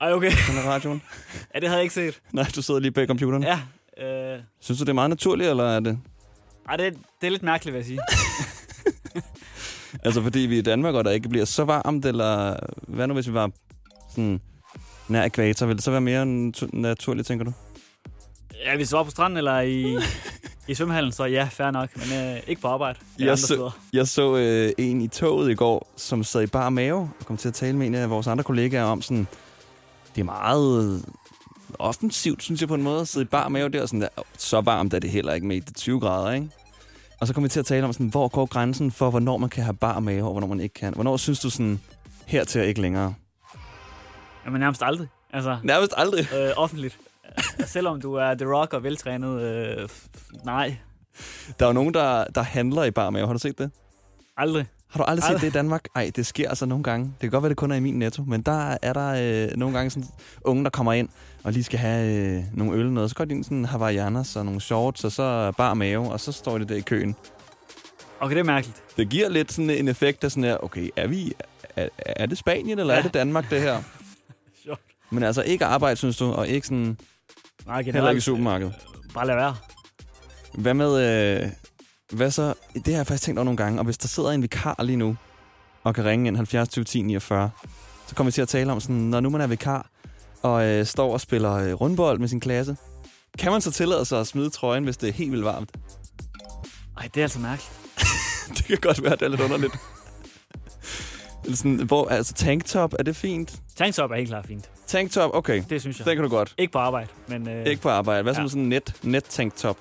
Ej, 0.00 0.12
okay. 0.12 0.30
sender 0.30 0.62
radioen? 0.62 1.02
Ja, 1.54 1.60
det 1.60 1.68
havde 1.68 1.76
jeg 1.78 1.82
ikke 1.82 1.94
set. 1.94 2.20
Nej, 2.32 2.46
du 2.56 2.62
sidder 2.62 2.80
lige 2.80 2.92
bag 2.92 3.06
computeren. 3.06 3.42
Ja. 3.42 3.60
Øh, 4.06 4.40
Synes 4.60 4.78
du, 4.78 4.84
det 4.84 4.88
er 4.90 4.94
meget 4.94 5.10
naturligt, 5.10 5.50
eller 5.50 5.64
er 5.64 5.80
det... 5.80 5.98
ej, 6.68 6.76
det, 6.76 6.98
det 7.20 7.26
er 7.26 7.30
lidt 7.30 7.42
mærkeligt, 7.42 7.74
vil 7.74 7.78
jeg 7.78 7.86
sige. 7.86 8.00
Altså 10.04 10.22
fordi 10.22 10.38
vi 10.38 10.54
er 10.54 10.58
i 10.58 10.62
Danmark, 10.62 10.94
og 10.94 11.04
der 11.04 11.10
ikke 11.10 11.28
bliver 11.28 11.44
så 11.44 11.64
varmt, 11.64 12.04
eller 12.04 12.56
hvad 12.88 13.06
nu 13.06 13.14
hvis 13.14 13.28
vi 13.28 13.34
var 13.34 13.50
sådan 14.10 14.40
nær 15.10 15.24
ekvator? 15.24 15.66
Vil 15.66 15.76
det 15.76 15.84
så 15.84 15.90
være 15.90 16.00
mere 16.00 16.22
natu- 16.22 16.68
naturligt, 16.72 17.26
tænker 17.28 17.44
du? 17.44 17.52
Ja, 18.64 18.76
hvis 18.76 18.88
du 18.90 18.96
var 18.96 19.02
på 19.04 19.10
stranden 19.10 19.36
eller 19.36 19.60
i, 19.60 19.96
i 20.68 20.74
svømmehallen, 20.74 21.12
så 21.12 21.24
ja, 21.24 21.48
fair 21.52 21.70
nok. 21.70 21.88
Men 21.96 22.18
øh, 22.18 22.40
ikke 22.46 22.62
på 22.62 22.68
arbejde. 22.68 22.98
Jeg 23.18 23.26
andre 23.26 23.36
så, 23.36 23.46
steder. 23.46 23.78
jeg 23.92 24.08
så 24.08 24.36
øh, 24.36 24.72
en 24.78 25.00
i 25.00 25.08
toget 25.08 25.50
i 25.50 25.54
går, 25.54 25.92
som 25.96 26.24
sad 26.24 26.42
i 26.42 26.46
bar 26.46 26.68
mave, 26.68 27.10
og 27.20 27.26
kom 27.26 27.36
til 27.36 27.48
at 27.48 27.54
tale 27.54 27.76
med 27.76 27.86
en 27.86 27.94
af 27.94 28.10
vores 28.10 28.26
andre 28.26 28.44
kollegaer 28.44 28.84
om 28.84 29.02
sådan, 29.02 29.26
det 30.14 30.20
er 30.20 30.24
meget 30.24 31.04
offensivt, 31.78 32.42
synes 32.42 32.60
jeg 32.60 32.68
på 32.68 32.74
en 32.74 32.82
måde, 32.82 33.00
at 33.00 33.08
sidde 33.08 33.24
i 33.24 33.28
bar 33.28 33.48
mave 33.48 33.68
der, 33.68 33.82
og 33.82 33.88
sådan 33.88 34.00
der, 34.00 34.08
så 34.38 34.60
varmt 34.60 34.94
er 34.94 34.98
det 34.98 35.10
heller 35.10 35.32
ikke 35.32 35.46
med 35.46 35.60
det 35.60 35.68
er 35.68 35.72
20 35.74 36.00
grader, 36.00 36.32
ikke? 36.32 36.48
Og 37.20 37.26
så 37.26 37.34
kom 37.34 37.44
vi 37.44 37.48
til 37.48 37.60
at 37.60 37.66
tale 37.66 37.84
om, 37.86 37.92
sådan, 37.92 38.06
hvor 38.06 38.28
går 38.28 38.46
grænsen 38.46 38.90
for, 38.90 39.10
hvornår 39.10 39.36
man 39.36 39.48
kan 39.50 39.64
have 39.64 39.74
bar 39.74 40.00
mave, 40.00 40.24
og 40.24 40.30
hvornår 40.32 40.46
man 40.46 40.60
ikke 40.60 40.74
kan. 40.74 40.94
Hvornår 40.94 41.16
synes 41.16 41.40
du 41.40 41.50
sådan, 41.50 41.80
hertil 42.26 42.60
og 42.60 42.66
ikke 42.66 42.80
længere? 42.80 43.14
Jamen 44.46 44.60
nærmest 44.60 44.82
aldrig. 44.82 45.08
Altså, 45.32 45.56
Nærmest 45.62 45.92
aldrig. 45.96 46.26
øh, 46.34 46.50
offentligt. 46.56 46.98
Selvom 47.66 48.00
du 48.00 48.14
er 48.14 48.34
The 48.34 48.46
Rock 48.54 48.72
og 48.74 48.82
veltrænet, 48.82 49.40
øh, 49.42 49.88
nej, 50.44 50.76
Der 51.58 51.64
er 51.64 51.68
jo 51.68 51.72
nogen, 51.72 51.94
der, 51.94 52.24
der 52.24 52.42
handler 52.42 52.84
i 52.84 52.90
bar 52.90 53.10
mave. 53.10 53.26
Har 53.26 53.32
du 53.32 53.38
set 53.38 53.58
det? 53.58 53.70
aldrig. 54.36 54.66
Har 54.88 54.98
du 54.98 55.04
aldrig 55.04 55.22
set 55.22 55.28
Aldrig. 55.28 55.40
det 55.42 55.48
i 55.48 55.52
Danmark? 55.58 55.84
Ej, 55.96 56.10
det 56.16 56.26
sker 56.26 56.48
altså 56.48 56.66
nogle 56.66 56.84
gange. 56.84 57.04
Det 57.06 57.20
kan 57.20 57.30
godt 57.30 57.42
være, 57.42 57.48
det 57.48 57.56
kun 57.56 57.70
er 57.70 57.76
i 57.76 57.80
min 57.80 57.98
netto, 57.98 58.22
men 58.22 58.42
der 58.42 58.76
er 58.82 58.92
der 58.92 59.46
øh, 59.50 59.56
nogle 59.56 59.76
gange 59.76 59.90
sådan 59.90 60.08
unge, 60.44 60.64
der 60.64 60.70
kommer 60.70 60.92
ind 60.92 61.08
og 61.44 61.52
lige 61.52 61.64
skal 61.64 61.78
have 61.78 62.14
øh, 62.38 62.42
nogle 62.54 62.72
øl 62.72 62.86
og 62.86 62.92
noget. 62.92 63.10
Så 63.10 63.16
går 63.16 63.24
de 63.24 63.34
ind 63.34 63.44
sådan 63.44 63.64
Havaianas 63.64 64.36
og 64.36 64.44
nogle 64.44 64.60
shorts, 64.60 65.04
og 65.04 65.12
så 65.12 65.52
bar 65.56 65.74
mave, 65.74 66.12
og 66.12 66.20
så 66.20 66.32
står 66.32 66.58
de 66.58 66.64
der 66.64 66.74
i 66.74 66.80
køen. 66.80 67.16
Okay, 68.20 68.34
det 68.34 68.40
er 68.40 68.44
mærkeligt. 68.44 68.82
Det 68.96 69.08
giver 69.08 69.28
lidt 69.28 69.52
sådan 69.52 69.70
en 69.70 69.88
effekt 69.88 70.24
af 70.24 70.30
sådan 70.30 70.44
her, 70.44 70.64
okay, 70.64 70.90
er 70.96 71.06
vi... 71.06 71.32
Er, 71.76 71.88
er 71.96 72.26
det 72.26 72.38
Spanien, 72.38 72.78
eller 72.78 72.94
ja. 72.94 72.98
er 72.98 73.02
det 73.02 73.14
Danmark, 73.14 73.50
det 73.50 73.60
her? 73.60 73.82
Men 75.10 75.22
altså 75.22 75.42
ikke 75.42 75.64
arbejde, 75.64 75.96
synes 75.96 76.16
du, 76.16 76.32
og 76.32 76.48
ikke 76.48 76.66
sådan, 76.66 76.98
Nej, 77.66 77.76
heller 77.76 77.78
ikke 77.78 77.90
i 77.90 77.92
generelt. 77.92 78.22
supermarkedet. 78.22 78.74
Bare 79.14 79.26
lad 79.26 79.34
være. 79.34 79.56
Hvad 80.54 80.74
med... 80.74 81.42
Øh, 81.42 81.50
hvad 82.12 82.30
så? 82.30 82.54
Det 82.74 82.86
har 82.86 82.92
jeg 82.92 83.06
faktisk 83.06 83.22
tænkt 83.22 83.38
over 83.38 83.44
nogle 83.44 83.56
gange. 83.56 83.78
Og 83.80 83.84
hvis 83.84 83.98
der 83.98 84.08
sidder 84.08 84.30
en 84.30 84.42
vikar 84.42 84.82
lige 84.82 84.96
nu, 84.96 85.16
og 85.84 85.94
kan 85.94 86.04
ringe 86.04 86.28
ind 86.28 86.36
70 86.36 86.68
20 86.68 86.84
10 86.84 87.02
49, 87.02 87.50
så 88.06 88.14
kommer 88.14 88.30
vi 88.30 88.32
til 88.32 88.42
at 88.42 88.48
tale 88.48 88.72
om 88.72 88.80
sådan, 88.80 88.96
når 88.96 89.20
nu 89.20 89.30
man 89.30 89.40
er 89.40 89.46
vikar, 89.46 89.90
og 90.42 90.64
øh, 90.66 90.86
står 90.86 91.12
og 91.12 91.20
spiller 91.20 91.52
øh, 91.54 91.72
rundbold 91.72 92.18
med 92.18 92.28
sin 92.28 92.40
klasse, 92.40 92.76
kan 93.38 93.52
man 93.52 93.60
så 93.60 93.70
tillade 93.70 94.04
sig 94.04 94.20
at 94.20 94.26
smide 94.26 94.50
trøjen, 94.50 94.84
hvis 94.84 94.96
det 94.96 95.08
er 95.08 95.12
helt 95.12 95.32
vildt 95.32 95.44
varmt? 95.44 95.70
Ej, 96.98 97.08
det 97.14 97.20
er 97.20 97.24
altså 97.24 97.38
mærkeligt. 97.38 97.72
det 98.56 98.64
kan 98.64 98.78
godt 98.80 99.02
være, 99.02 99.12
det 99.12 99.22
er 99.22 99.28
lidt 99.28 99.40
underligt. 99.40 99.74
Eller 101.44 101.56
sådan, 101.56 101.76
hvor, 101.86 102.08
altså 102.08 102.34
tanktop, 102.34 102.94
er 102.98 103.02
det 103.02 103.16
fint? 103.16 103.54
Tanktop 103.76 104.10
er 104.10 104.14
helt 104.16 104.28
klart 104.28 104.46
fint. 104.46 104.70
Tanktop, 104.86 105.30
okay. 105.34 105.62
Det 105.70 105.80
synes 105.80 105.98
jeg. 105.98 106.06
Den 106.06 106.16
kan 106.16 106.22
du 106.24 106.28
godt. 106.30 106.54
Ikke 106.58 106.72
på 106.72 106.78
arbejde, 106.78 107.08
men... 107.28 107.48
Øh, 107.48 107.66
Ikke 107.66 107.82
på 107.82 107.88
arbejde. 107.88 108.22
Hvad 108.22 108.34
så 108.34 108.40
Ja. 108.40 108.42
med 108.42 108.50
sådan 108.50 108.62
en 108.62 108.68
net, 108.68 108.94
net 109.02 109.24
tanktop? 109.24 109.76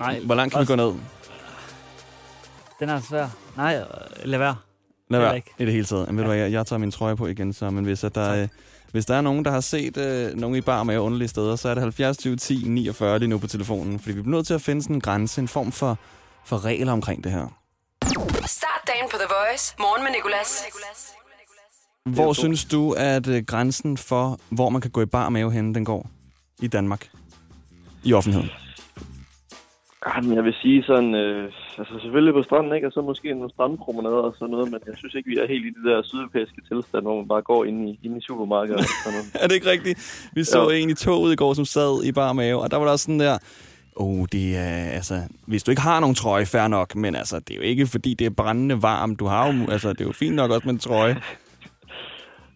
Nej, 0.00 0.20
Hvor 0.20 0.34
langt 0.34 0.52
kan 0.54 0.58
vi 0.58 0.62
også- 0.62 0.76
gå 0.76 0.90
ned? 0.90 1.00
Den 2.80 2.88
er 2.88 3.00
svær. 3.00 3.28
Nej, 3.56 3.76
øh, 3.78 3.84
lad 4.24 4.38
være. 4.38 4.56
Lad 5.10 5.20
være 5.20 5.36
ikke. 5.36 5.50
i 5.58 5.64
det 5.64 5.72
hele 5.72 5.84
taget. 5.84 6.06
Men 6.08 6.16
ved 6.16 6.24
du 6.24 6.28
hvad, 6.30 6.38
jeg, 6.38 6.52
jeg 6.52 6.66
tager 6.66 6.78
min 6.80 6.90
trøje 6.90 7.16
på 7.16 7.26
igen, 7.26 7.52
så 7.52 7.70
men 7.70 7.84
hvis, 7.84 8.04
at 8.04 8.14
der, 8.14 8.42
øh, 8.42 8.48
hvis 8.92 9.06
der 9.06 9.14
er 9.14 9.20
nogen, 9.20 9.44
der 9.44 9.50
har 9.50 9.60
set 9.60 9.96
øh, 9.96 10.34
nogen 10.34 10.56
i 10.56 10.60
bar 10.60 10.82
med 10.82 10.98
underlige 10.98 11.28
steder, 11.28 11.56
så 11.56 11.68
er 11.68 11.74
det 11.74 11.82
70 11.82 12.16
20 12.16 12.36
10 12.36 12.64
49 12.68 13.18
lige 13.18 13.28
nu 13.28 13.38
på 13.38 13.46
telefonen. 13.46 13.98
Fordi 13.98 14.12
vi 14.14 14.22
bliver 14.22 14.36
nødt 14.36 14.46
til 14.46 14.54
at 14.54 14.60
finde 14.62 14.82
sådan 14.82 14.96
en 14.96 15.00
grænse, 15.00 15.40
en 15.40 15.48
form 15.48 15.72
for, 15.72 15.98
for 16.44 16.64
regler 16.64 16.92
omkring 16.92 17.24
det 17.24 17.32
her. 17.32 17.46
Start 18.46 18.73
dagen 18.92 19.06
på 19.12 19.16
The 19.22 19.28
Voice. 19.36 19.74
Morgen 19.78 20.02
med 20.04 20.12
Nicolas. 20.12 20.64
Hvor 22.16 22.32
synes 22.32 22.64
du, 22.64 22.92
at 22.92 23.26
øh, 23.28 23.42
grænsen 23.46 23.96
for, 23.96 24.38
hvor 24.50 24.68
man 24.68 24.80
kan 24.80 24.90
gå 24.90 25.00
i 25.02 25.06
bar 25.06 25.28
mave 25.28 25.52
henne, 25.52 25.74
den 25.74 25.84
går 25.84 26.10
i 26.62 26.66
Danmark? 26.66 27.08
I 28.04 28.12
offentligheden. 28.12 28.50
Jamen, 30.16 30.34
jeg 30.36 30.44
vil 30.44 30.54
sige 30.62 30.82
sådan, 30.82 31.14
øh, 31.14 31.52
altså 31.78 31.94
selvfølgelig 32.02 32.34
på 32.34 32.42
stranden, 32.42 32.74
ikke? 32.74 32.86
Og 32.86 32.92
så 32.92 33.00
måske 33.00 33.34
nogle 33.34 33.50
strandpromenader 33.50 34.16
og 34.16 34.34
sådan 34.38 34.50
noget, 34.50 34.70
men 34.70 34.80
jeg 34.86 34.94
synes 34.96 35.14
ikke, 35.14 35.28
vi 35.30 35.36
er 35.36 35.46
helt 35.48 35.64
i 35.66 35.68
det 35.68 35.84
der 35.84 36.02
sydeuropæiske 36.02 36.60
tilstand, 36.72 37.02
hvor 37.02 37.16
man 37.16 37.28
bare 37.28 37.42
går 37.42 37.64
ind 37.64 37.88
i, 37.88 38.00
ind 38.02 38.16
i 38.16 38.20
supermarkedet 38.20 38.78
og 38.80 38.84
sådan 39.04 39.12
noget. 39.18 39.26
Er 39.42 39.46
det 39.48 39.54
ikke 39.54 39.70
rigtigt? 39.70 40.28
Vi 40.34 40.44
så 40.44 40.62
Jo. 40.62 40.68
en 40.68 40.90
i 40.90 40.94
toget 40.94 41.32
i 41.32 41.36
går, 41.36 41.54
som 41.54 41.64
sad 41.64 42.04
i 42.04 42.12
bar 42.12 42.32
mave, 42.32 42.60
og 42.62 42.70
der 42.70 42.76
var 42.76 42.84
der 42.84 42.92
også 42.92 43.04
sådan 43.04 43.20
der... 43.20 43.38
Oh, 43.96 44.26
det 44.32 44.56
er, 44.56 44.90
altså, 44.90 45.22
hvis 45.46 45.62
du 45.62 45.70
ikke 45.70 45.82
har 45.82 46.00
nogen 46.00 46.14
trøje, 46.14 46.46
fair 46.46 46.68
nok, 46.68 46.94
men 46.96 47.14
altså, 47.14 47.38
det 47.38 47.50
er 47.50 47.56
jo 47.56 47.62
ikke, 47.62 47.86
fordi 47.86 48.14
det 48.14 48.24
er 48.26 48.30
brændende 48.30 48.82
varmt. 48.82 49.18
Du 49.20 49.26
har 49.26 49.46
jo, 49.52 49.70
altså, 49.70 49.88
det 49.92 50.00
er 50.00 50.04
jo 50.04 50.12
fint 50.12 50.34
nok 50.36 50.50
også 50.50 50.62
med 50.64 50.72
en 50.74 50.78
trøje. 50.80 51.16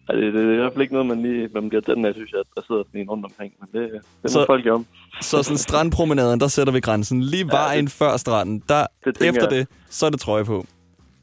Ej, 0.09 0.15
det, 0.15 0.33
det, 0.33 0.45
er 0.45 0.53
i 0.53 0.55
hvert 0.55 0.73
fald 0.73 0.81
ikke 0.81 0.93
noget, 0.93 1.07
man 1.07 1.21
lige 1.21 1.49
man 1.53 1.69
bliver 1.69 1.81
den 1.81 2.05
af, 2.05 2.13
synes 2.13 2.31
jeg, 2.31 2.39
at 2.39 2.45
der 2.55 2.61
sidder 2.67 2.83
sådan 2.87 3.01
en 3.01 3.09
rundt 3.09 3.25
omkring. 3.25 3.53
Men 3.59 3.81
det, 3.81 3.91
det 3.91 4.01
må 4.23 4.29
Så- 4.29 4.45
folk 4.47 4.67
om. 4.67 4.85
Så 5.21 5.43
sådan 5.43 5.57
strandpromenaden, 5.57 6.39
der 6.39 6.47
sætter 6.47 6.73
vi 6.73 6.79
grænsen. 6.79 7.21
Lige 7.21 7.47
vejen 7.47 7.85
ja, 7.85 7.89
før 8.05 8.17
stranden, 8.17 8.63
der, 8.69 8.85
det 9.05 9.21
efter 9.21 9.41
jeg. 9.41 9.49
det, 9.51 9.67
så 9.89 10.05
er 10.05 10.09
det 10.09 10.19
trøje 10.19 10.45
på. 10.45 10.65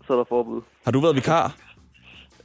Så 0.07 0.13
er 0.13 0.17
der 0.17 0.25
forbud. 0.29 0.61
Har 0.85 0.93
du 0.93 1.01
været 1.01 1.17
vikar? 1.17 1.57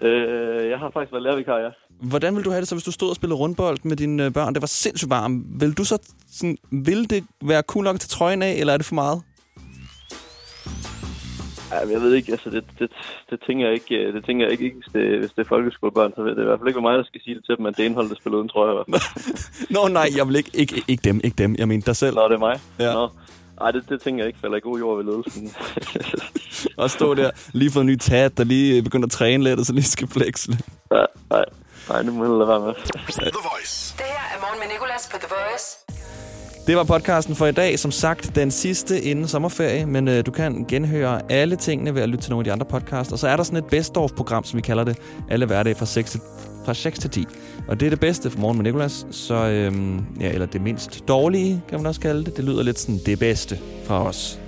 Øh, 0.02 0.70
jeg 0.70 0.80
har 0.80 0.90
faktisk 0.94 1.12
været 1.12 1.24
lærervikar, 1.24 1.58
ja. 1.58 1.70
Hvordan 2.02 2.36
vil 2.36 2.46
du 2.46 2.50
have 2.50 2.60
det 2.60 2.68
så, 2.68 2.76
hvis 2.76 2.84
du 2.84 2.92
stod 2.92 3.10
og 3.10 3.16
spillede 3.16 3.40
rundbold 3.40 3.78
med 3.84 3.98
dine 3.98 4.26
øh, 4.26 4.34
børn? 4.34 4.54
Det 4.54 4.62
var 4.62 4.68
sindssygt 4.68 5.10
varmt. 5.10 5.62
Vil 5.62 5.74
du 5.74 5.84
så 5.84 5.98
sådan, 6.32 6.58
vil 6.72 7.10
det 7.10 7.24
være 7.42 7.62
cool 7.62 7.84
nok 7.84 8.00
til 8.00 8.10
trøjen 8.10 8.42
af, 8.42 8.54
eller 8.54 8.74
er 8.74 8.78
det 8.78 8.86
for 8.86 8.96
meget? 8.96 9.22
Ja, 11.72 11.86
men 11.86 11.92
jeg 11.94 12.02
ved 12.02 12.14
ikke, 12.14 12.32
altså 12.32 12.50
det, 12.50 12.64
det, 12.80 12.90
det, 13.30 13.40
tænker 13.48 13.66
jeg 13.66 13.74
ikke, 13.74 13.96
øh, 13.96 14.14
det 14.14 14.26
tænker 14.26 14.46
jeg 14.46 14.52
ikke, 14.52 14.76
hvis 14.76 14.94
det, 14.94 15.20
hvis 15.20 15.32
det 15.32 15.42
er 15.42 15.48
folkeskolebørn, 15.48 16.14
så 16.16 16.24
ved 16.24 16.36
det 16.36 16.42
i 16.42 16.46
hvert 16.46 16.60
fald 16.60 16.68
ikke 16.68 16.78
være 16.78 16.92
mig, 16.92 16.98
der 16.98 17.04
skal 17.04 17.22
sige 17.22 17.36
det 17.36 17.46
til 17.46 17.58
dem, 17.58 17.66
at 17.66 17.78
det 17.78 17.84
indhold, 17.84 18.10
der 18.10 18.16
spiller 18.16 18.38
uden 18.38 18.50
trøje. 18.50 18.84
Nå 19.76 19.88
nej, 19.88 20.10
jeg 20.18 20.28
vil 20.28 20.36
ikke, 20.36 20.52
ikke, 20.54 20.84
ikke 20.88 21.04
dem, 21.04 21.22
ikke 21.24 21.36
dem. 21.44 21.56
Jeg 21.58 21.68
mener 21.68 21.84
dig 21.86 21.96
selv. 21.96 22.16
Nå, 22.16 22.28
det 22.28 22.34
er 22.34 22.40
mig. 22.40 22.60
Ja. 22.80 22.94
Nå. 22.94 23.10
Ej, 23.62 23.72
det, 23.72 23.90
det 23.90 24.02
tænker 24.02 24.24
jeg 24.24 24.28
ikke 24.28 24.40
falder 24.40 24.58
i 24.58 24.60
god 24.60 24.80
jord 24.80 24.98
ved 24.98 25.06
ledelsen. 25.06 25.52
Og 26.82 26.90
stå 26.90 27.14
der, 27.14 27.30
lige 27.54 27.72
fået 27.72 27.84
en 27.84 27.88
ny 27.88 27.98
tat, 27.98 28.38
der 28.38 28.44
lige 28.44 28.84
begynder 28.84 29.06
at 29.06 29.12
træne 29.12 29.44
lidt, 29.44 29.60
og 29.60 29.66
så 29.66 29.74
lige 29.74 29.84
skal 29.84 30.08
flexe 30.08 30.50
lidt. 30.50 30.62
ja, 30.92 31.06
nej, 31.30 31.46
nej, 31.92 32.02
det 32.02 32.14
må 32.14 32.24
jeg 32.24 32.32
lade 32.32 32.48
være 32.48 32.60
med. 32.60 32.74
The 33.38 33.44
Voice. 33.52 33.94
Det 33.98 34.06
her 34.06 34.26
er 34.36 34.40
morgen 34.42 34.60
med 34.60 34.68
Nicolas 34.74 35.10
på 35.12 35.18
The 35.18 35.28
Voice. 35.30 35.78
Det 36.68 36.76
var 36.78 36.84
podcasten 36.84 37.36
for 37.36 37.46
i 37.46 37.52
dag. 37.52 37.80
Som 37.80 37.92
sagt, 37.92 38.36
den 38.36 38.52
sidste 38.52 39.02
inden 39.02 39.28
sommerferie, 39.28 39.86
men 39.86 40.08
øh, 40.08 40.26
du 40.26 40.32
kan 40.32 40.66
genhøre 40.68 41.22
alle 41.32 41.56
tingene 41.56 41.96
ved 41.96 42.02
at 42.02 42.10
lytte 42.10 42.24
til 42.24 42.32
nogle 42.32 42.42
af 42.42 42.44
de 42.44 42.52
andre 42.52 42.66
podcasts. 42.66 43.14
Og 43.14 43.20
så 43.20 43.28
er 43.28 43.36
der 43.36 43.44
sådan 43.44 43.58
et 43.58 43.66
best-of-program, 43.66 44.44
som 44.44 44.58
vi 44.58 44.62
kalder 44.62 44.84
det, 44.84 44.98
alle 45.30 45.46
hverdage 45.46 45.76
fra 45.76 45.86
6 45.86 46.12
til, 46.12 46.22
fra 46.66 46.74
6 46.74 47.00
til 47.00 47.10
10. 47.10 47.26
Og 47.68 47.80
det 47.80 47.86
er 47.86 47.90
det 47.90 48.00
bedste 48.00 48.32
for 48.32 48.40
morgen 48.40 48.58
med 48.58 48.64
Nicolas. 48.64 49.06
Så, 49.12 49.36
øhm, 49.36 50.06
ja, 50.20 50.30
eller 50.30 50.46
det 50.46 50.62
mindst 50.62 51.08
dårlige, 51.08 51.62
kan 51.70 51.80
man 51.80 51.86
også 51.86 52.02
kalde 52.02 52.26
det. 52.26 52.38
Det 52.38 52.46
lyder 52.46 52.64
lidt 52.64 52.80
sådan 52.80 53.00
det 53.06 53.20
bedste 53.20 53.60
fra 53.86 54.08
os. 54.08 54.40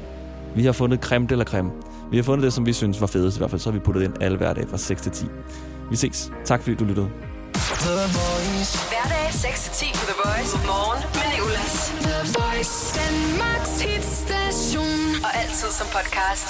Vi 0.55 0.65
har 0.65 0.71
fundet 0.71 0.99
creme 0.99 1.27
eller 1.31 1.45
creme. 1.45 1.71
Vi 2.11 2.17
har 2.17 2.23
fundet 2.23 2.43
det, 2.43 2.53
som 2.53 2.65
vi 2.65 2.73
synes 2.73 3.01
var 3.01 3.07
fedest 3.07 3.37
i 3.37 3.39
hvert 3.39 3.49
fald. 3.49 3.61
Så 3.61 3.69
har 3.71 3.77
vi 3.77 3.83
puttet 3.83 4.03
ind 4.03 4.13
alle 4.21 4.37
hverdage 4.37 4.67
fra 4.67 4.77
6 4.77 5.01
til 5.01 5.11
10. 5.11 5.25
Vi 5.89 5.95
ses. 5.95 6.31
Tak 6.45 6.61
fordi 6.61 6.75
du 6.75 6.85
lyttede. 6.85 7.32
Hverdag 7.73 9.29
6-10 9.29 9.93
på 9.99 10.05
The 10.05 10.17
Voice. 10.25 10.57
Morgen 10.65 11.03
med 11.13 11.27
Nicolas. 11.33 11.91
The 12.01 12.19
Voice, 12.39 12.99
Danmarks 12.99 13.81
hitstation. 13.81 15.25
Og 15.25 15.31
altid 15.41 15.71
som 15.79 15.87
podcast. 15.87 16.47